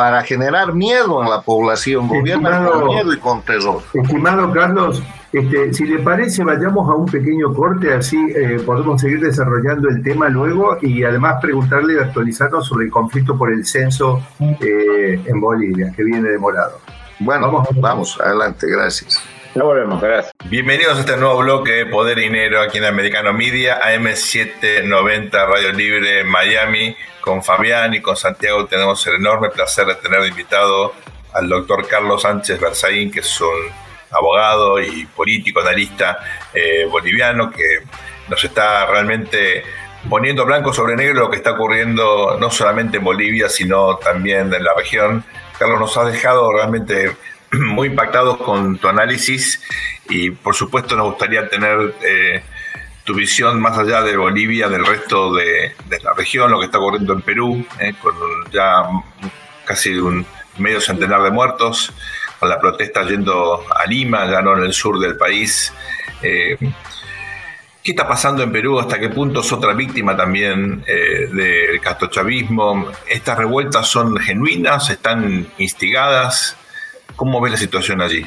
para 0.00 0.22
generar 0.22 0.72
miedo 0.72 1.22
en 1.22 1.28
la 1.28 1.42
población, 1.42 2.08
gobierna 2.08 2.64
con 2.64 2.86
miedo 2.86 3.12
y 3.12 3.18
con 3.18 3.42
terror. 3.42 3.82
Estimado 3.92 4.50
Carlos, 4.50 5.02
este, 5.30 5.74
si 5.74 5.84
le 5.84 5.98
parece, 5.98 6.42
vayamos 6.42 6.88
a 6.88 6.94
un 6.94 7.04
pequeño 7.04 7.52
corte, 7.52 7.92
así 7.92 8.16
eh, 8.34 8.62
podemos 8.64 8.98
seguir 8.98 9.20
desarrollando 9.20 9.90
el 9.90 10.02
tema 10.02 10.30
luego 10.30 10.78
y 10.80 11.04
además 11.04 11.34
preguntarle 11.42 11.96
y 11.96 11.98
actualizarnos 11.98 12.66
sobre 12.66 12.86
el 12.86 12.90
conflicto 12.90 13.36
por 13.36 13.52
el 13.52 13.66
censo 13.66 14.22
eh, 14.40 15.20
en 15.22 15.38
Bolivia, 15.38 15.92
que 15.94 16.02
viene 16.02 16.30
demorado. 16.30 16.80
Bueno, 17.18 17.52
vamos, 17.52 17.68
vamos 17.74 18.20
adelante, 18.22 18.68
gracias. 18.70 19.22
Ya 19.54 19.62
volvemos, 19.64 20.00
gracias. 20.00 20.32
Bienvenidos 20.46 20.96
a 20.96 21.00
este 21.00 21.18
nuevo 21.18 21.40
bloque 21.40 21.72
de 21.72 21.86
Poder 21.86 22.16
y 22.20 22.22
Dinero 22.22 22.62
aquí 22.62 22.78
en 22.78 22.84
Americano 22.84 23.34
Media, 23.34 23.78
AM790 23.82 25.30
Radio 25.30 25.72
Libre 25.74 26.24
Miami. 26.24 26.96
Con 27.20 27.42
Fabián 27.42 27.94
y 27.94 28.00
con 28.00 28.16
Santiago 28.16 28.66
tenemos 28.66 29.06
el 29.06 29.16
enorme 29.16 29.50
placer 29.50 29.86
de 29.86 29.94
tener 29.96 30.24
invitado 30.26 30.94
al 31.32 31.48
doctor 31.48 31.86
Carlos 31.86 32.22
Sánchez 32.22 32.60
Berzaín, 32.60 33.10
que 33.10 33.20
es 33.20 33.40
un 33.40 33.70
abogado 34.10 34.80
y 34.80 35.06
político, 35.06 35.60
analista 35.60 36.18
eh, 36.52 36.86
boliviano, 36.90 37.50
que 37.50 37.80
nos 38.28 38.42
está 38.42 38.86
realmente 38.86 39.62
poniendo 40.08 40.46
blanco 40.46 40.72
sobre 40.72 40.96
negro 40.96 41.20
lo 41.20 41.30
que 41.30 41.36
está 41.36 41.52
ocurriendo 41.52 42.38
no 42.40 42.50
solamente 42.50 42.96
en 42.96 43.04
Bolivia, 43.04 43.48
sino 43.48 43.96
también 43.96 44.52
en 44.52 44.64
la 44.64 44.74
región. 44.74 45.24
Carlos 45.58 45.78
nos 45.78 45.96
ha 45.98 46.04
dejado 46.04 46.52
realmente 46.52 47.14
muy 47.52 47.88
impactados 47.88 48.38
con 48.38 48.78
tu 48.78 48.88
análisis 48.88 49.62
y 50.08 50.30
por 50.30 50.54
supuesto 50.54 50.96
nos 50.96 51.10
gustaría 51.10 51.48
tener 51.48 51.94
eh, 52.02 52.42
tu 53.10 53.16
visión 53.16 53.60
más 53.60 53.76
allá 53.76 54.02
de 54.02 54.16
Bolivia, 54.16 54.68
del 54.68 54.86
resto 54.86 55.34
de, 55.34 55.74
la 56.00 56.12
región, 56.16 56.48
lo 56.48 56.60
que 56.60 56.66
está 56.66 56.78
ocurriendo 56.78 57.12
en 57.12 57.22
Perú, 57.22 57.66
eh, 57.80 57.92
con 58.00 58.14
ya 58.52 58.84
casi 59.64 59.94
un 59.96 60.24
medio 60.58 60.80
centenar 60.80 61.20
de 61.22 61.32
muertos, 61.32 61.92
con 62.38 62.48
la 62.48 62.60
protesta 62.60 63.02
yendo 63.02 63.64
a 63.68 63.84
Lima, 63.86 64.30
ya 64.30 64.40
no 64.42 64.56
en 64.56 64.62
el 64.62 64.72
sur 64.72 65.00
del 65.00 65.16
país. 65.16 65.72
Eh, 66.22 66.56
¿Qué 67.82 67.90
está 67.90 68.06
pasando 68.06 68.44
en 68.44 68.52
Perú? 68.52 68.78
¿Hasta 68.78 69.00
qué 69.00 69.08
punto 69.08 69.40
es 69.40 69.52
otra 69.52 69.72
víctima 69.72 70.16
también 70.16 70.84
del 70.84 71.80
castrochavismo? 71.80 72.92
¿Estas 73.08 73.38
revueltas 73.38 73.88
son 73.88 74.16
genuinas? 74.18 74.88
¿Están 74.88 75.48
instigadas? 75.58 76.56
¿Cómo 77.16 77.40
ves 77.40 77.52
la 77.52 77.58
situación 77.58 78.02
allí? 78.02 78.24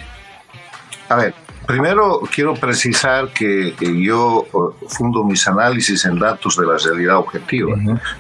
A 1.08 1.16
ver, 1.16 1.34
primero 1.66 2.22
quiero 2.34 2.54
precisar 2.54 3.30
que, 3.30 3.74
yo 4.02 4.46
uh, 4.52 4.88
fundo 4.88 5.24
mis 5.24 5.48
análisis 5.48 6.06
en 6.06 6.20
datos 6.20 6.58
de 6.58 6.66
la 6.66 6.78
realidad 6.78 7.18
objetiva. 7.18 7.76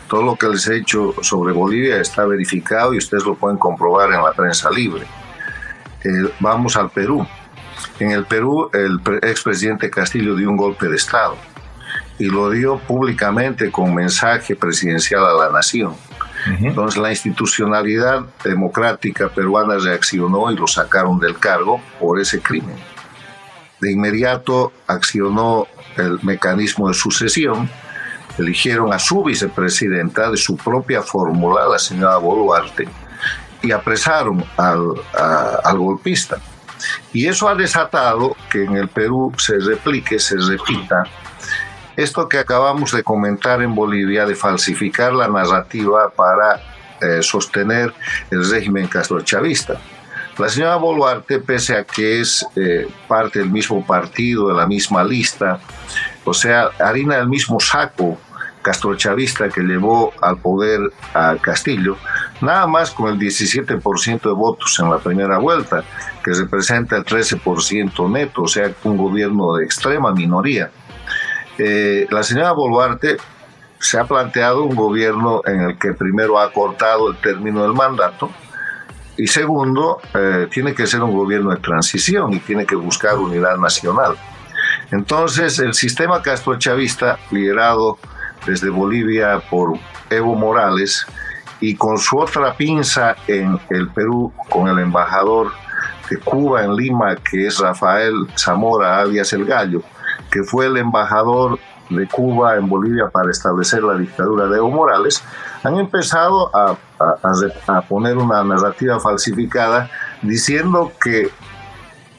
Todo 0.08 0.23
lo 0.23 0.36
que 0.36 0.47
les 0.47 0.67
he 0.67 0.77
hecho 0.77 1.13
sobre 1.21 1.53
Bolivia 1.53 2.00
está 2.00 2.25
verificado 2.25 2.94
y 2.94 2.98
ustedes 2.98 3.25
lo 3.25 3.35
pueden 3.35 3.58
comprobar 3.58 4.12
en 4.13 4.23
la 4.23 4.31
prensa 4.31 4.69
libre. 4.69 5.06
Eh, 6.04 6.33
vamos 6.39 6.75
al 6.75 6.89
Perú. 6.89 7.25
En 8.00 8.12
el 8.12 8.25
Perú, 8.25 8.69
el 8.73 9.00
expresidente 9.21 9.89
Castillo 9.89 10.35
dio 10.35 10.50
un 10.50 10.58
golpe 10.58 10.87
de 10.87 10.96
Estado 10.96 11.35
y 12.19 12.25
lo 12.25 12.50
dio 12.50 12.77
públicamente 12.79 13.71
con 13.71 13.94
mensaje 13.94 14.56
presidencial 14.56 15.25
a 15.25 15.33
la 15.33 15.50
nación. 15.52 15.96
Entonces 16.46 17.02
la 17.02 17.10
institucionalidad 17.10 18.25
democrática 18.44 19.29
peruana 19.29 19.77
reaccionó 19.77 20.52
y 20.52 20.58
lo 20.58 20.67
sacaron 20.67 21.17
del 21.17 21.37
cargo 21.37 21.81
por 22.00 22.19
ese 22.19 22.41
crimen. 22.41 22.75
De 23.84 23.92
inmediato 23.92 24.71
accionó 24.88 25.67
el 25.98 26.17
mecanismo 26.21 26.88
de 26.88 26.94
sucesión, 26.94 27.69
eligieron 28.38 28.94
a 28.94 28.98
su 28.98 29.25
vicepresidenta 29.25 30.31
de 30.31 30.38
su 30.38 30.56
propia 30.56 31.02
fórmula, 31.02 31.67
la 31.67 31.77
señora 31.77 32.15
Boluarte, 32.15 32.88
y 33.62 33.73
apresaron 33.73 34.42
al, 34.56 35.77
golpista. 35.77 36.38
Y 37.12 37.27
eso 37.27 37.50
ha 37.50 37.56
desatado 37.56 38.38
que 38.50 38.63
en 38.63 38.77
el 38.77 38.88
Perú 38.88 39.34
se 39.38 39.60
replique, 39.60 40.17
se 40.17 40.38
repita 40.38 41.04
esto 41.98 42.29
que 42.29 42.40
acabamos 42.40 42.94
de 42.94 43.04
comentar 43.04 43.62
en 43.62 43.75
Bolivia 43.75 44.25
de 44.25 44.36
falsificar 44.36 45.12
la 45.12 45.27
narrativa 45.27 46.10
para 46.10 46.62
eh, 47.02 47.21
sostener 47.21 47.94
el 48.31 48.50
régimen 48.50 48.88
castrochavista. 48.88 49.77
La 50.38 50.50
señora 50.50 50.77
Boluarte, 50.77 51.40
pese 51.40 51.77
a 51.77 51.84
que 51.84 52.19
es 52.19 52.46
eh, 52.56 52.88
parte 53.08 53.40
del 53.40 53.52
mismo 53.52 53.86
partido, 53.86 54.48
de 54.48 54.56
la 54.56 54.65
misma 54.65 55.04
lista, 55.04 55.60
o 56.25 56.34
sea, 56.34 56.71
harina 56.79 57.17
del 57.17 57.27
mismo 57.27 57.60
saco 57.60 58.17
castrochavista 58.63 59.50
que 59.50 59.62
llevó 59.62 60.12
al 60.21 60.38
poder 60.38 60.79
a 61.13 61.36
Castillo, 61.40 61.98
nada 62.42 62.65
más 62.65 62.90
con 62.90 63.13
el 63.13 63.19
17% 63.19 64.21
de 64.21 64.31
votos 64.31 64.79
en 64.79 64.90
la 64.90 64.98
primera 64.98 65.38
vuelta, 65.38 65.84
que 66.23 66.31
representa 66.34 66.96
el 66.96 67.06
13% 67.06 68.10
neto, 68.10 68.44
o 68.44 68.48
sea, 68.48 68.71
un 68.86 68.98
gobierno 68.98 69.56
de 69.56 69.65
extrema 69.65 70.13
minoría. 70.13 70.71
Eh, 71.60 72.08
la 72.10 72.23
señora 72.23 72.54
Boluarte 72.54 73.17
se 73.79 74.00
ha 74.00 74.06
planteado 74.06 74.63
un 74.63 74.75
gobierno 74.75 75.42
en 75.46 75.62
el 75.62 75.77
que 75.77 75.94
primero 75.94 76.40
ha 76.40 76.52
cortado 76.52 77.12
el 77.12 77.17
término 77.17 77.62
del 77.63 77.73
mandato 77.73 78.31
y 79.18 79.28
segundo, 79.28 80.00
eh, 80.14 80.48
tiene 80.52 80.74
que 80.74 80.88
ser 80.88 81.04
un 81.04 81.14
gobierno 81.16 81.52
de 81.52 81.58
transición 81.58 82.34
y 82.34 82.40
tiene 82.40 82.66
que 82.66 82.76
buscar 82.76 83.18
unidad 83.18 83.58
nacional. 83.58 84.16
Entonces, 84.92 85.60
el 85.60 85.74
sistema 85.74 86.22
castrochavista, 86.22 87.20
liderado 87.32 87.98
desde 88.46 88.70
Bolivia 88.70 89.42
por 89.50 89.78
Evo 90.10 90.36
Morales 90.36 91.06
y 91.60 91.76
con 91.76 91.98
su 91.98 92.18
otra 92.18 92.56
pinza 92.56 93.16
en 93.28 93.60
el 93.70 93.90
Perú, 93.90 94.34
con 94.50 94.68
el 94.68 94.80
embajador 94.80 95.52
de 96.10 96.18
Cuba 96.18 96.64
en 96.64 96.76
Lima, 96.76 97.16
que 97.16 97.48
es 97.48 97.60
Rafael 97.60 98.28
Zamora, 98.38 99.00
alias 99.00 99.32
El 99.34 99.46
Gallo, 99.46 99.82
que 100.32 100.44
fue 100.44 100.66
el 100.66 100.78
embajador 100.78 101.60
de 101.96 102.08
Cuba 102.08 102.56
en 102.56 102.67
Bolivia 102.67 103.10
para 103.10 103.31
establecer 103.31 103.83
la 103.83 103.96
dictadura 103.96 104.48
de 104.48 104.58
Evo 104.58 104.71
Morales, 104.71 105.23
han 105.63 105.77
empezado 105.77 106.50
a, 106.56 106.75
a, 107.00 107.81
poner 107.81 108.17
una 108.17 108.44
narrativa 108.44 109.00
falsificada 109.00 109.89
diciendo 110.21 110.91
que 111.02 111.29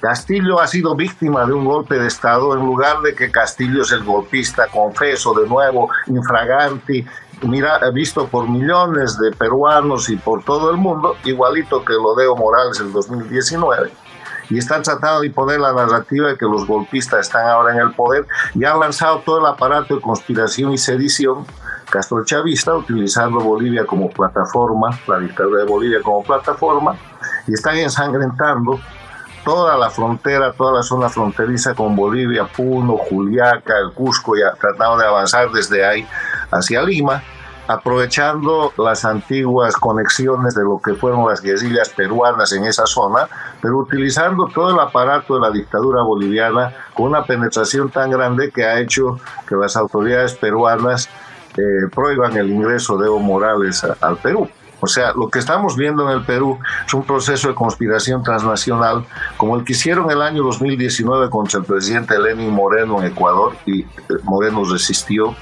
Castillo 0.01 0.61
ha 0.61 0.67
sido 0.67 0.95
víctima 0.95 1.47
de 1.47 1.53
un 1.53 1.65
golpe 1.65 1.99
de 1.99 2.07
Estado 2.07 2.55
en 2.55 2.61
lugar 2.61 3.01
de 3.01 3.15
que 3.15 3.31
Castillo 3.31 3.83
es 3.83 3.93
el 3.93 4.05
golpista, 4.05 4.67
confeso 4.69 5.33
de 5.35 5.49
nuevo, 5.49 5.89
infraganti, 6.07 7.05
mira, 7.43 7.79
visto 7.91 8.27
por 8.29 8.49
millones 8.49 9.19
de 9.19 9.31
peruanos 9.33 10.09
y 10.11 10.17
por 10.17 10.45
todo 10.45 10.71
el 10.71 10.77
mundo, 10.77 11.17
igualito 11.25 11.85
que 11.85 11.95
lo 11.95 12.15
de 12.15 12.25
Evo 12.25 12.37
Morales 12.37 12.81
en 12.81 12.93
2019 12.93 14.04
y 14.51 14.59
están 14.59 14.83
tratando 14.83 15.21
de 15.21 15.31
poner 15.31 15.61
la 15.61 15.73
narrativa 15.73 16.29
de 16.29 16.37
que 16.37 16.47
los 16.47 16.67
golpistas 16.67 17.21
están 17.21 17.47
ahora 17.47 17.73
en 17.75 17.81
el 17.81 17.93
poder 17.93 18.27
y 18.55 18.65
han 18.65 18.79
lanzado 18.79 19.21
todo 19.21 19.39
el 19.39 19.47
aparato 19.47 19.97
de 19.97 20.01
conspiración 20.01 20.73
y 20.73 20.79
sedición 20.79 21.47
Castro 21.91 22.25
Chavista, 22.25 22.75
utilizando 22.75 23.41
Bolivia 23.41 23.87
como 23.87 24.11
plataforma, 24.11 24.99
la 25.07 25.19
dictadura 25.19 25.63
de 25.63 25.69
Bolivia 25.71 26.01
como 26.03 26.23
plataforma, 26.25 26.97
y 27.47 27.53
están 27.53 27.77
ensangrentando 27.77 28.81
toda 29.45 29.77
la 29.77 29.91
frontera, 29.91 30.53
toda 30.53 30.73
la 30.73 30.83
zona 30.83 31.09
fronteriza 31.09 31.75
con 31.75 31.95
Bolivia, 31.95 32.47
Puno, 32.47 32.97
Juliaca, 32.97 33.79
el 33.79 33.93
Cusco, 33.93 34.37
y 34.37 34.41
tratando 34.59 34.97
de 34.97 35.07
avanzar 35.07 35.51
desde 35.53 35.85
ahí 35.85 36.07
hacia 36.51 36.83
Lima 36.83 37.23
aprovechando 37.67 38.73
las 38.77 39.05
antiguas 39.05 39.77
conexiones 39.77 40.55
de 40.55 40.63
lo 40.63 40.81
que 40.85 40.95
fueron 40.95 41.27
las 41.29 41.41
guerrillas 41.41 41.89
peruanas 41.91 42.53
en 42.53 42.65
esa 42.65 42.87
zona, 42.87 43.29
pero 43.61 43.79
utilizando 43.79 44.49
todo 44.55 44.71
el 44.71 44.81
aparato 44.81 45.35
de 45.35 45.41
la 45.41 45.51
dictadura 45.51 46.03
boliviana 46.03 46.75
con 46.95 47.07
una 47.07 47.25
penetración 47.25 47.91
tan 47.91 48.11
grande 48.11 48.51
que 48.51 48.65
ha 48.65 48.81
hecho 48.81 49.19
que 49.49 49.57
las 49.57 49.77
autoridades 49.77 50.35
peruanas 50.35 51.09
eh, 51.57 51.89
prohíban 51.95 52.37
el 52.37 52.51
ingreso 52.51 52.99
de 52.99 53.07
Evo 53.07 53.21
Morales 53.21 53.85
al 54.01 54.17
Perú. 54.19 54.49
O 54.81 54.87
sea, 54.87 55.13
lo 55.15 55.31
que 55.31 55.39
estamos 55.39 55.77
viendo 55.79 56.03
en 56.07 56.19
el 56.19 56.27
Perú 56.27 56.59
es 56.87 56.93
un 56.93 57.05
proceso 57.05 57.49
de 57.49 57.55
conspiración 57.55 58.23
transnacional 58.23 59.07
como 59.39 59.57
el 59.57 59.65
que 59.65 59.73
hicieron 59.73 60.11
el 60.11 60.21
año 60.21 60.43
2019 60.43 61.31
contra 61.31 61.61
el 61.61 61.65
presidente 61.65 62.19
Lenin 62.19 62.51
Moreno 62.51 63.01
en 63.01 63.11
Ecuador 63.11 63.57
y 63.65 63.81
eh, 63.81 63.87
Moreno 64.25 64.63
resistió 64.65 65.35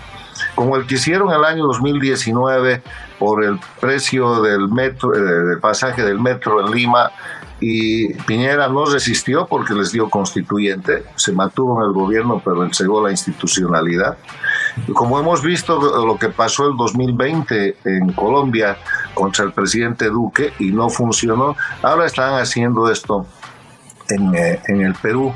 como 0.55 0.77
el 0.77 0.87
que 0.87 0.95
hicieron 0.95 1.33
el 1.33 1.45
año 1.45 1.65
2019 1.65 2.83
por 3.19 3.45
el 3.45 3.59
precio 3.81 4.43
del 4.43 4.69
metro, 4.69 5.15
eh, 5.15 5.21
del 5.21 5.61
pasaje 5.61 6.03
del 6.03 6.21
metro 6.21 6.65
en 6.65 6.73
Lima 6.73 7.11
y 7.61 8.13
Piñera 8.25 8.67
no 8.69 8.85
resistió 8.87 9.47
porque 9.47 9.73
les 9.73 9.93
dio 9.93 10.11
constituyente, 10.11 11.05
se 11.15 11.31
mantuvo 11.33 11.81
en 11.81 11.87
el 11.87 11.93
gobierno 11.93 12.43
pero 12.45 12.65
entregó 12.65 13.03
la 13.05 13.13
institucionalidad. 13.13 14.19
Como 14.93 15.21
hemos 15.21 15.43
visto 15.43 16.05
lo 16.05 16.19
que 16.19 16.29
pasó 16.31 16.69
el 16.69 16.77
2020 16.77 17.77
en 17.85 18.13
Colombia 18.15 18.77
contra 19.15 19.45
el 19.45 19.53
presidente 19.53 20.07
Duque 20.07 20.53
y 20.59 20.73
no 20.73 20.91
funcionó, 20.91 21.57
ahora 21.83 22.07
están 22.07 22.35
haciendo 22.35 22.91
esto 22.91 23.27
en, 24.09 24.35
eh, 24.35 24.61
en 24.67 24.81
el 24.81 24.95
Perú 24.95 25.33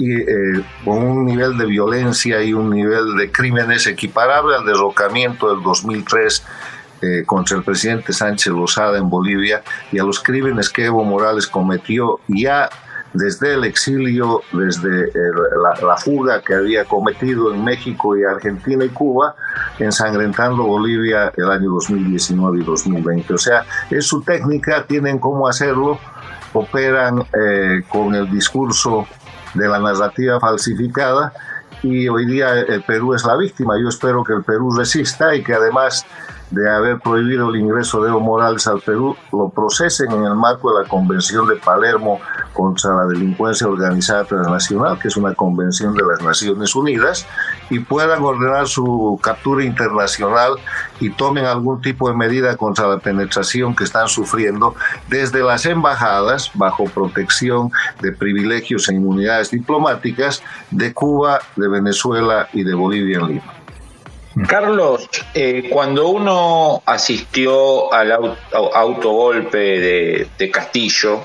y 0.00 0.14
eh, 0.14 0.64
con 0.82 0.96
un 0.96 1.26
nivel 1.26 1.58
de 1.58 1.66
violencia 1.66 2.42
y 2.42 2.54
un 2.54 2.70
nivel 2.70 3.18
de 3.18 3.30
crímenes 3.30 3.86
equiparable 3.86 4.56
al 4.56 4.64
derrocamiento 4.64 5.54
del 5.54 5.62
2003 5.62 6.42
eh, 7.02 7.22
contra 7.26 7.58
el 7.58 7.62
presidente 7.62 8.14
Sánchez 8.14 8.50
Lozada 8.50 8.96
en 8.96 9.10
Bolivia 9.10 9.62
y 9.92 9.98
a 9.98 10.02
los 10.02 10.18
crímenes 10.18 10.70
que 10.70 10.86
Evo 10.86 11.04
Morales 11.04 11.46
cometió 11.46 12.18
ya 12.28 12.70
desde 13.12 13.54
el 13.54 13.64
exilio, 13.64 14.40
desde 14.52 15.08
eh, 15.08 15.12
la, 15.82 15.96
fuga 15.98 16.40
que 16.40 16.54
había 16.54 16.86
cometido 16.86 17.52
en 17.52 17.62
México 17.62 18.16
y 18.16 18.24
Argentina 18.24 18.82
y 18.82 18.88
Cuba, 18.88 19.34
ensangrentando 19.78 20.62
Bolivia 20.62 21.30
el 21.36 21.50
año 21.50 21.72
2019 21.72 22.60
y 22.60 22.64
2020. 22.64 23.34
O 23.34 23.38
sea, 23.38 23.66
es 23.90 24.06
su 24.06 24.22
técnica, 24.22 24.84
tienen 24.86 25.18
cómo 25.18 25.46
hacerlo, 25.46 25.98
operan 26.54 27.24
con 27.88 28.14
el 28.14 28.30
discurso 28.30 29.06
de 29.54 29.68
la 29.68 29.78
narrativa 29.78 30.38
falsificada 30.40 31.32
y 31.82 32.08
hoy 32.08 32.26
día 32.26 32.60
el 32.60 32.82
Perú 32.82 33.14
es 33.14 33.24
la 33.24 33.36
víctima. 33.36 33.78
Yo 33.80 33.88
espero 33.88 34.22
que 34.22 34.34
el 34.34 34.42
Perú 34.42 34.74
resista 34.76 35.34
y 35.34 35.42
que 35.42 35.54
además 35.54 36.04
de 36.50 36.68
haber 36.68 36.98
prohibido 36.98 37.50
el 37.50 37.56
ingreso 37.56 38.02
de 38.02 38.10
Evo 38.10 38.20
Morales 38.20 38.66
al 38.66 38.80
Perú, 38.80 39.16
lo 39.32 39.48
procesen 39.50 40.10
en 40.10 40.24
el 40.24 40.34
marco 40.34 40.74
de 40.74 40.82
la 40.82 40.88
Convención 40.88 41.46
de 41.46 41.56
Palermo 41.56 42.20
contra 42.52 42.94
la 42.94 43.06
Delincuencia 43.06 43.68
Organizada 43.68 44.24
Transnacional, 44.24 44.98
que 44.98 45.08
es 45.08 45.16
una 45.16 45.34
convención 45.34 45.94
de 45.94 46.02
las 46.04 46.22
Naciones 46.22 46.74
Unidas, 46.74 47.26
y 47.70 47.78
puedan 47.78 48.22
ordenar 48.22 48.66
su 48.66 49.18
captura 49.22 49.64
internacional 49.64 50.54
y 50.98 51.10
tomen 51.10 51.44
algún 51.44 51.80
tipo 51.80 52.08
de 52.08 52.16
medida 52.16 52.56
contra 52.56 52.88
la 52.88 52.98
penetración 52.98 53.76
que 53.76 53.84
están 53.84 54.08
sufriendo 54.08 54.74
desde 55.08 55.42
las 55.42 55.66
embajadas, 55.66 56.50
bajo 56.54 56.84
protección 56.84 57.70
de 58.02 58.12
privilegios 58.12 58.88
e 58.88 58.94
inmunidades 58.94 59.50
diplomáticas, 59.50 60.42
de 60.70 60.92
Cuba, 60.92 61.38
de 61.56 61.68
Venezuela 61.68 62.48
y 62.52 62.64
de 62.64 62.74
Bolivia 62.74 63.18
en 63.18 63.28
Lima. 63.28 63.59
Carlos, 64.46 65.08
eh, 65.34 65.68
cuando 65.70 66.08
uno 66.08 66.82
asistió 66.86 67.92
al 67.92 68.36
autogolpe 68.52 69.58
de, 69.58 70.28
de, 70.38 70.50
Castillo, 70.50 71.24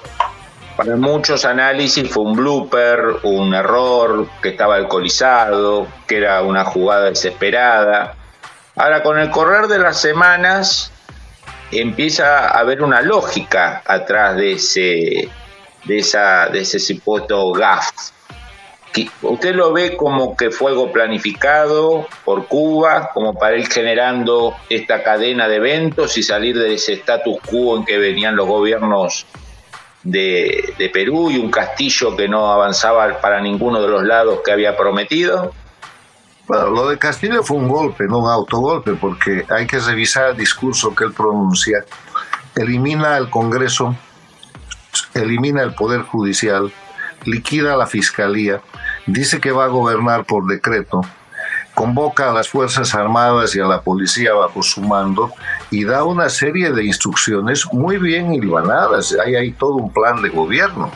para 0.75 0.95
muchos 0.95 1.45
análisis 1.45 2.09
fue 2.09 2.23
un 2.23 2.35
blooper, 2.35 3.17
un 3.23 3.53
error, 3.53 4.27
que 4.41 4.49
estaba 4.49 4.75
alcoholizado, 4.75 5.87
que 6.07 6.17
era 6.17 6.41
una 6.41 6.65
jugada 6.65 7.05
desesperada. 7.05 8.15
Ahora, 8.75 9.03
con 9.03 9.19
el 9.19 9.29
correr 9.29 9.67
de 9.67 9.79
las 9.79 10.01
semanas, 10.01 10.91
empieza 11.71 12.49
a 12.49 12.59
haber 12.59 12.81
una 12.81 13.01
lógica 13.01 13.81
atrás 13.85 14.35
de 14.35 14.53
ese, 14.53 15.29
de 15.85 15.97
esa, 15.97 16.47
de 16.47 16.61
ese 16.61 16.79
supuesto 16.79 17.51
gaf 17.53 17.91
¿Usted 19.21 19.55
lo 19.55 19.73
ve 19.73 19.97
como 19.97 20.37
que 20.37 20.51
fue 20.51 20.71
algo 20.71 20.91
planificado 20.91 22.07
por 22.23 22.47
Cuba, 22.47 23.09
como 23.13 23.33
para 23.33 23.57
ir 23.57 23.67
generando 23.67 24.55
esta 24.69 25.03
cadena 25.03 25.47
de 25.47 25.57
eventos 25.57 26.17
y 26.17 26.23
salir 26.23 26.57
de 26.57 26.75
ese 26.75 26.93
status 26.93 27.37
quo 27.41 27.77
en 27.77 27.85
que 27.85 27.97
venían 27.97 28.35
los 28.35 28.47
gobiernos 28.47 29.25
de, 30.05 30.89
Perú 30.93 31.29
y 31.31 31.37
un 31.37 31.51
castillo 31.51 32.15
que 32.15 32.27
no 32.27 32.51
avanzaba 32.51 33.19
para 33.19 33.41
ninguno 33.41 33.81
de 33.81 33.87
los 33.87 34.03
lados 34.03 34.39
que 34.45 34.51
había 34.51 34.77
prometido? 34.77 35.51
Bueno, 36.47 36.69
lo 36.69 36.89
de 36.89 36.99
Castillo 36.99 37.43
fue 37.43 37.57
un 37.57 37.67
golpe, 37.67 38.05
no 38.07 38.19
un 38.19 38.29
autogolpe, 38.29 38.93
porque 38.93 39.45
hay 39.49 39.65
que 39.65 39.79
revisar 39.79 40.29
el 40.29 40.37
discurso 40.37 40.93
que 40.93 41.05
él 41.05 41.13
pronuncia. 41.13 41.83
Elimina 42.55 43.17
el 43.17 43.31
Congreso, 43.31 43.95
elimina 45.15 45.63
el 45.63 45.73
Poder 45.73 46.01
Judicial, 46.01 46.71
liquida 47.25 47.75
la 47.75 47.87
Fiscalía, 47.87 48.61
dice 49.05 49.39
que 49.39 49.51
va 49.51 49.65
a 49.65 49.69
gobernar 49.69 50.25
por 50.25 50.45
decreto, 50.47 51.01
convoca 51.73 52.29
a 52.29 52.33
las 52.33 52.49
Fuerzas 52.49 52.95
Armadas 52.95 53.55
y 53.55 53.59
a 53.59 53.65
la 53.65 53.81
policía 53.81 54.33
bajo 54.33 54.63
su 54.63 54.81
mando 54.81 55.31
y 55.69 55.83
da 55.83 56.03
una 56.03 56.29
serie 56.29 56.71
de 56.71 56.85
instrucciones 56.85 57.65
muy 57.71 57.97
bien 57.97 58.33
hilvanadas. 58.33 59.15
Hay 59.23 59.51
todo 59.51 59.75
un 59.75 59.91
plan 59.91 60.21
de 60.21 60.29
gobierno 60.29 60.91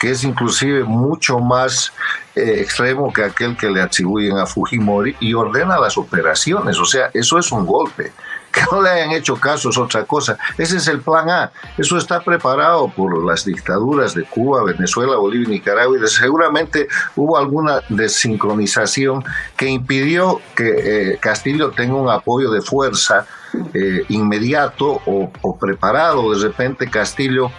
que 0.00 0.10
es 0.12 0.24
inclusive 0.24 0.82
mucho 0.82 1.40
más 1.40 1.92
eh, 2.34 2.60
extremo 2.62 3.12
que 3.12 3.22
aquel 3.22 3.54
que 3.54 3.70
le 3.70 3.82
atribuyen 3.82 4.38
a 4.38 4.46
Fujimori 4.46 5.14
y 5.20 5.34
ordena 5.34 5.78
las 5.78 5.98
operaciones. 5.98 6.78
O 6.78 6.86
sea, 6.86 7.10
eso 7.12 7.38
es 7.38 7.52
un 7.52 7.66
golpe. 7.66 8.10
Que 8.52 8.62
no 8.72 8.82
le 8.82 8.90
hayan 8.90 9.12
hecho 9.12 9.36
caso 9.36 9.70
es 9.70 9.78
otra 9.78 10.04
cosa. 10.04 10.36
Ese 10.58 10.78
es 10.78 10.88
el 10.88 11.00
plan 11.00 11.30
A. 11.30 11.52
Eso 11.78 11.96
está 11.96 12.20
preparado 12.20 12.88
por 12.88 13.24
las 13.24 13.44
dictaduras 13.44 14.14
de 14.14 14.24
Cuba, 14.24 14.64
Venezuela, 14.64 15.16
Bolivia 15.16 15.48
y 15.48 15.52
Nicaragua. 15.52 15.96
Y 15.96 16.06
seguramente 16.08 16.88
hubo 17.16 17.38
alguna 17.38 17.80
desincronización 17.88 19.24
que 19.56 19.68
impidió 19.68 20.40
que 20.56 21.12
eh, 21.12 21.18
Castillo 21.20 21.70
tenga 21.70 21.94
un 21.94 22.10
apoyo 22.10 22.50
de 22.50 22.60
fuerza 22.60 23.26
eh, 23.74 24.04
inmediato 24.08 25.00
o, 25.06 25.30
o 25.42 25.56
preparado. 25.56 26.32
De 26.32 26.48
repente 26.48 26.90
Castillo 26.90 27.50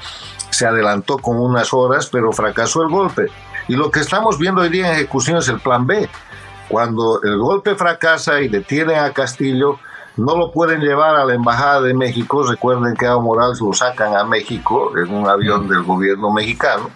se 0.50 0.66
adelantó 0.66 1.18
con 1.18 1.40
unas 1.40 1.74
horas, 1.74 2.10
pero 2.12 2.32
fracasó 2.32 2.84
el 2.84 2.90
golpe. 2.90 3.28
Y 3.68 3.76
lo 3.76 3.90
que 3.90 4.02
estamos 4.02 4.38
viendo 4.38 4.62
hoy 4.62 4.70
día 4.70 4.88
en 4.88 4.96
ejecución 4.96 5.38
es 5.38 5.48
el 5.48 5.60
plan 5.60 5.88
B. 5.88 6.10
Cuando 6.68 7.22
el 7.24 7.38
golpe 7.38 7.76
fracasa 7.76 8.42
y 8.42 8.48
detienen 8.48 8.98
a 8.98 9.12
Castillo, 9.12 9.80
no 10.18 10.36
lo 10.36 10.52
pueden 10.52 10.82
llevar 10.82 11.16
a 11.16 11.26
la 11.26 11.34
Embajada 11.34 11.82
de 11.82 11.94
México. 11.94 12.44
Recuerden 12.44 12.96
que 12.96 13.08
a 13.08 13.18
Morales 13.18 13.62
lo 13.62 13.74
sacan 13.74 14.16
a 14.16 14.24
México 14.24 14.92
en 14.98 15.14
un 15.14 15.28
avión 15.28 15.68
del 15.68 15.84
gobierno 15.84 16.32
mexicano. 16.32 16.90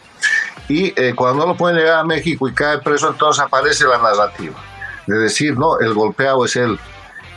Y 0.68 0.94
eh, 1.00 1.14
cuando 1.16 1.46
no 1.46 1.52
lo 1.52 1.58
pueden 1.58 1.78
llevar 1.78 2.00
a 2.00 2.04
México 2.04 2.48
y 2.48 2.54
cae 2.54 2.80
preso, 2.80 3.10
entonces 3.10 3.44
aparece 3.44 3.86
la 3.86 3.98
narrativa 3.98 4.56
de 5.08 5.18
decir, 5.18 5.58
no, 5.58 5.80
el 5.80 5.94
golpeado 5.94 6.46
es 6.46 6.56
él. 6.56 6.80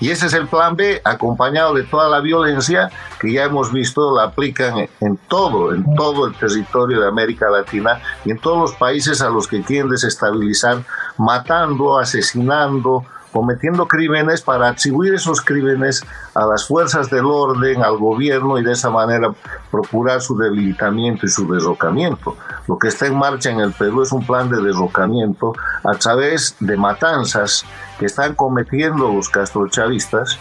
Y 0.00 0.10
ese 0.10 0.26
es 0.26 0.32
el 0.32 0.46
plan 0.46 0.76
B, 0.76 1.00
acompañado 1.04 1.74
de 1.74 1.82
toda 1.82 2.08
la 2.08 2.20
violencia 2.20 2.88
que 3.20 3.32
ya 3.32 3.44
hemos 3.44 3.72
visto 3.72 4.14
la 4.14 4.24
aplican 4.24 4.88
en 5.00 5.16
todo, 5.28 5.74
en 5.74 5.84
todo 5.96 6.28
el 6.28 6.34
territorio 6.34 7.00
de 7.00 7.08
América 7.08 7.50
Latina 7.50 8.00
y 8.24 8.30
en 8.30 8.38
todos 8.38 8.58
los 8.58 8.74
países 8.78 9.20
a 9.20 9.28
los 9.28 9.48
que 9.48 9.60
quieren 9.62 9.90
desestabilizar, 9.90 10.84
matando, 11.16 11.98
asesinando, 11.98 13.04
cometiendo 13.38 13.86
crímenes 13.86 14.42
para 14.42 14.66
atribuir 14.66 15.14
esos 15.14 15.40
crímenes 15.40 16.04
a 16.34 16.44
las 16.44 16.66
fuerzas 16.66 17.08
del 17.08 17.24
orden, 17.24 17.84
al 17.84 17.96
gobierno 17.96 18.58
y 18.58 18.64
de 18.64 18.72
esa 18.72 18.90
manera 18.90 19.32
procurar 19.70 20.20
su 20.20 20.36
debilitamiento 20.36 21.24
y 21.24 21.28
su 21.28 21.46
derrocamiento. 21.46 22.36
Lo 22.66 22.76
que 22.76 22.88
está 22.88 23.06
en 23.06 23.16
marcha 23.16 23.50
en 23.50 23.60
el 23.60 23.72
Perú 23.72 24.02
es 24.02 24.10
un 24.10 24.26
plan 24.26 24.50
de 24.50 24.60
derrocamiento 24.60 25.52
a 25.84 25.92
través 25.92 26.56
de 26.58 26.76
matanzas 26.76 27.64
que 28.00 28.06
están 28.06 28.34
cometiendo 28.34 29.12
los 29.12 29.28
castrochavistas 29.28 30.36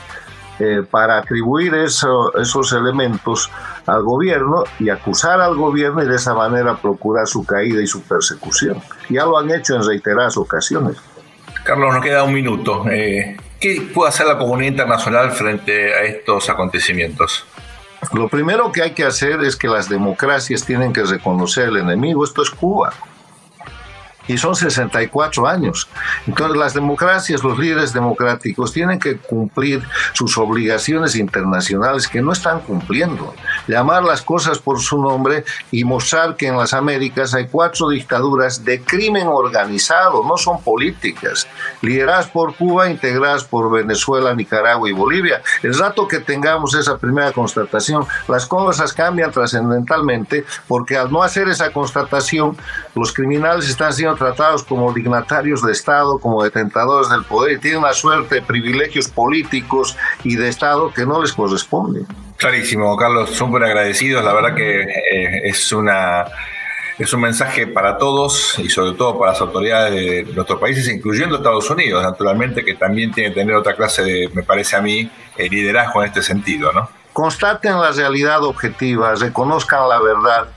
eh, 0.57 0.81
para 0.89 1.19
atribuir 1.19 1.75
esos 1.75 2.73
elementos 2.73 3.51
al 3.85 4.01
gobierno 4.01 4.63
y 4.79 4.89
acusar 4.89 5.39
al 5.39 5.55
gobierno 5.55 6.01
y 6.01 6.07
de 6.07 6.15
esa 6.15 6.33
manera 6.33 6.75
procurar 6.77 7.27
su 7.27 7.45
caída 7.45 7.79
y 7.79 7.85
su 7.85 8.01
persecución. 8.01 8.81
Ya 9.07 9.23
lo 9.27 9.37
han 9.37 9.51
hecho 9.51 9.75
en 9.75 9.85
reiteradas 9.85 10.35
ocasiones. 10.35 10.97
Carlos, 11.67 11.93
nos 11.93 12.01
queda 12.01 12.23
un 12.23 12.33
minuto. 12.33 12.85
Eh, 12.89 13.35
¿Qué 13.59 13.89
puede 13.93 14.07
hacer 14.07 14.25
la 14.25 14.37
comunidad 14.37 14.71
internacional 14.71 15.33
frente 15.33 15.93
a 15.93 16.03
estos 16.03 16.49
acontecimientos? 16.49 17.43
Lo 18.13 18.29
primero 18.29 18.71
que 18.71 18.83
hay 18.83 18.91
que 18.91 19.03
hacer 19.03 19.41
es 19.41 19.57
que 19.57 19.67
las 19.67 19.89
democracias 19.89 20.63
tienen 20.63 20.93
que 20.93 21.03
reconocer 21.03 21.67
el 21.67 21.75
enemigo. 21.75 22.23
Esto 22.23 22.41
es 22.41 22.51
Cuba 22.51 22.93
y 24.27 24.37
son 24.37 24.55
64 24.55 25.47
años. 25.47 25.87
Entonces 26.27 26.57
las 26.57 26.73
democracias, 26.73 27.43
los 27.43 27.57
líderes 27.57 27.93
democráticos 27.93 28.73
tienen 28.73 28.99
que 28.99 29.17
cumplir 29.17 29.83
sus 30.13 30.37
obligaciones 30.37 31.15
internacionales 31.15 32.07
que 32.07 32.21
no 32.21 32.31
están 32.31 32.61
cumpliendo. 32.61 33.33
Llamar 33.67 34.03
las 34.03 34.21
cosas 34.21 34.59
por 34.59 34.79
su 34.79 35.01
nombre 35.01 35.43
y 35.71 35.83
mostrar 35.83 36.35
que 36.35 36.47
en 36.47 36.57
las 36.57 36.73
Américas 36.73 37.33
hay 37.33 37.47
cuatro 37.47 37.89
dictaduras 37.89 38.63
de 38.63 38.81
crimen 38.81 39.27
organizado, 39.27 40.23
no 40.23 40.37
son 40.37 40.61
políticas, 40.61 41.47
lideradas 41.81 42.27
por 42.27 42.55
Cuba, 42.55 42.89
integradas 42.89 43.43
por 43.43 43.71
Venezuela, 43.71 44.33
Nicaragua 44.33 44.89
y 44.89 44.93
Bolivia. 44.93 45.41
El 45.63 45.77
rato 45.77 46.07
que 46.07 46.19
tengamos 46.19 46.73
esa 46.75 46.97
primera 46.97 47.31
constatación, 47.31 48.05
las 48.27 48.45
cosas 48.45 48.93
cambian 48.93 49.31
trascendentalmente 49.31 50.45
porque 50.67 50.97
al 50.97 51.11
no 51.11 51.23
hacer 51.23 51.47
esa 51.47 51.71
constatación, 51.71 52.57
los 52.95 53.13
criminales 53.13 53.69
están 53.69 53.93
siendo 53.93 54.16
tratados 54.17 54.63
como 54.63 54.91
dignatarios 54.93 55.61
de 55.61 55.71
Estado, 55.71 56.19
como 56.19 56.43
detentadores 56.43 57.09
del 57.09 57.23
poder 57.23 57.57
y 57.57 57.59
tienen 57.59 57.79
una 57.79 57.93
suerte 57.93 58.35
de 58.35 58.41
privilegios 58.41 59.07
políticos 59.07 59.95
y 60.23 60.35
de 60.35 60.49
Estado 60.49 60.91
que 60.93 61.05
no 61.05 61.21
les 61.21 61.33
corresponde. 61.33 62.05
Clarísimo, 62.37 62.95
Carlos, 62.97 63.31
súper 63.31 63.63
agradecidos. 63.63 64.23
La 64.23 64.33
verdad 64.33 64.55
que 64.55 64.81
eh, 64.81 65.41
es 65.45 65.71
una 65.71 66.25
es 66.99 67.13
un 67.13 67.21
mensaje 67.21 67.67
para 67.67 67.97
todos 67.97 68.57
y 68.57 68.69
sobre 68.69 68.97
todo 68.97 69.19
para 69.19 69.31
las 69.31 69.41
autoridades 69.41 69.93
de 69.93 70.33
nuestros 70.33 70.59
países, 70.59 70.87
incluyendo 70.87 71.37
Estados 71.37 71.69
Unidos, 71.69 72.01
naturalmente, 72.01 72.65
que 72.65 72.73
también 72.73 73.11
tiene 73.11 73.29
que 73.29 73.35
tener 73.35 73.55
otra 73.55 73.75
clase 73.75 74.03
de, 74.03 74.29
me 74.33 74.41
parece 74.41 74.75
a 74.75 74.81
mí, 74.81 75.09
eh, 75.37 75.47
liderazgo 75.47 76.01
en 76.01 76.07
este 76.07 76.23
sentido, 76.23 76.73
¿no? 76.73 76.89
Constaten 77.13 77.79
la 77.79 77.91
realidad 77.91 78.43
objetiva, 78.43 79.13
reconozcan 79.13 79.87
la 79.87 79.99
verdad 79.99 80.47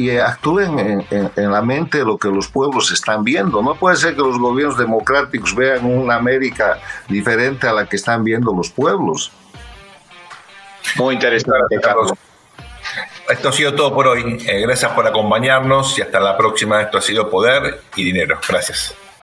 y 0.00 0.18
actúen 0.18 1.04
en, 1.10 1.52
la 1.52 1.60
mente 1.60 1.98
de 1.98 2.04
lo 2.04 2.16
que 2.16 2.28
los 2.28 2.48
pueblos 2.48 2.90
están 2.90 3.22
viendo. 3.22 3.60
No 3.60 3.74
puede 3.74 3.96
ser 3.96 4.14
que 4.14 4.22
los 4.22 4.38
gobiernos 4.38 4.78
democráticos 4.78 5.54
vean 5.54 5.84
una 5.84 6.14
América 6.14 6.78
diferente 7.06 7.68
a 7.68 7.74
la 7.74 7.86
que 7.86 7.96
están 7.96 8.24
viendo 8.24 8.50
los 8.54 8.70
pueblos. 8.70 9.30
Muy 10.96 11.14
interesante, 11.14 11.78
Carlos. 11.82 12.12
Esto 13.28 13.50
ha 13.50 13.52
sido 13.52 13.74
todo 13.74 13.94
por 13.94 14.06
hoy. 14.08 14.42
Eh, 14.46 14.60
gracias 14.62 14.90
por 14.92 15.06
acompañarnos 15.06 15.98
y 15.98 16.02
hasta 16.02 16.18
la 16.18 16.36
próxima. 16.36 16.80
Esto 16.80 16.96
ha 16.96 17.02
sido 17.02 17.28
Poder 17.28 17.82
y 17.94 18.04
Dinero. 18.04 18.38
Gracias. 18.48 18.94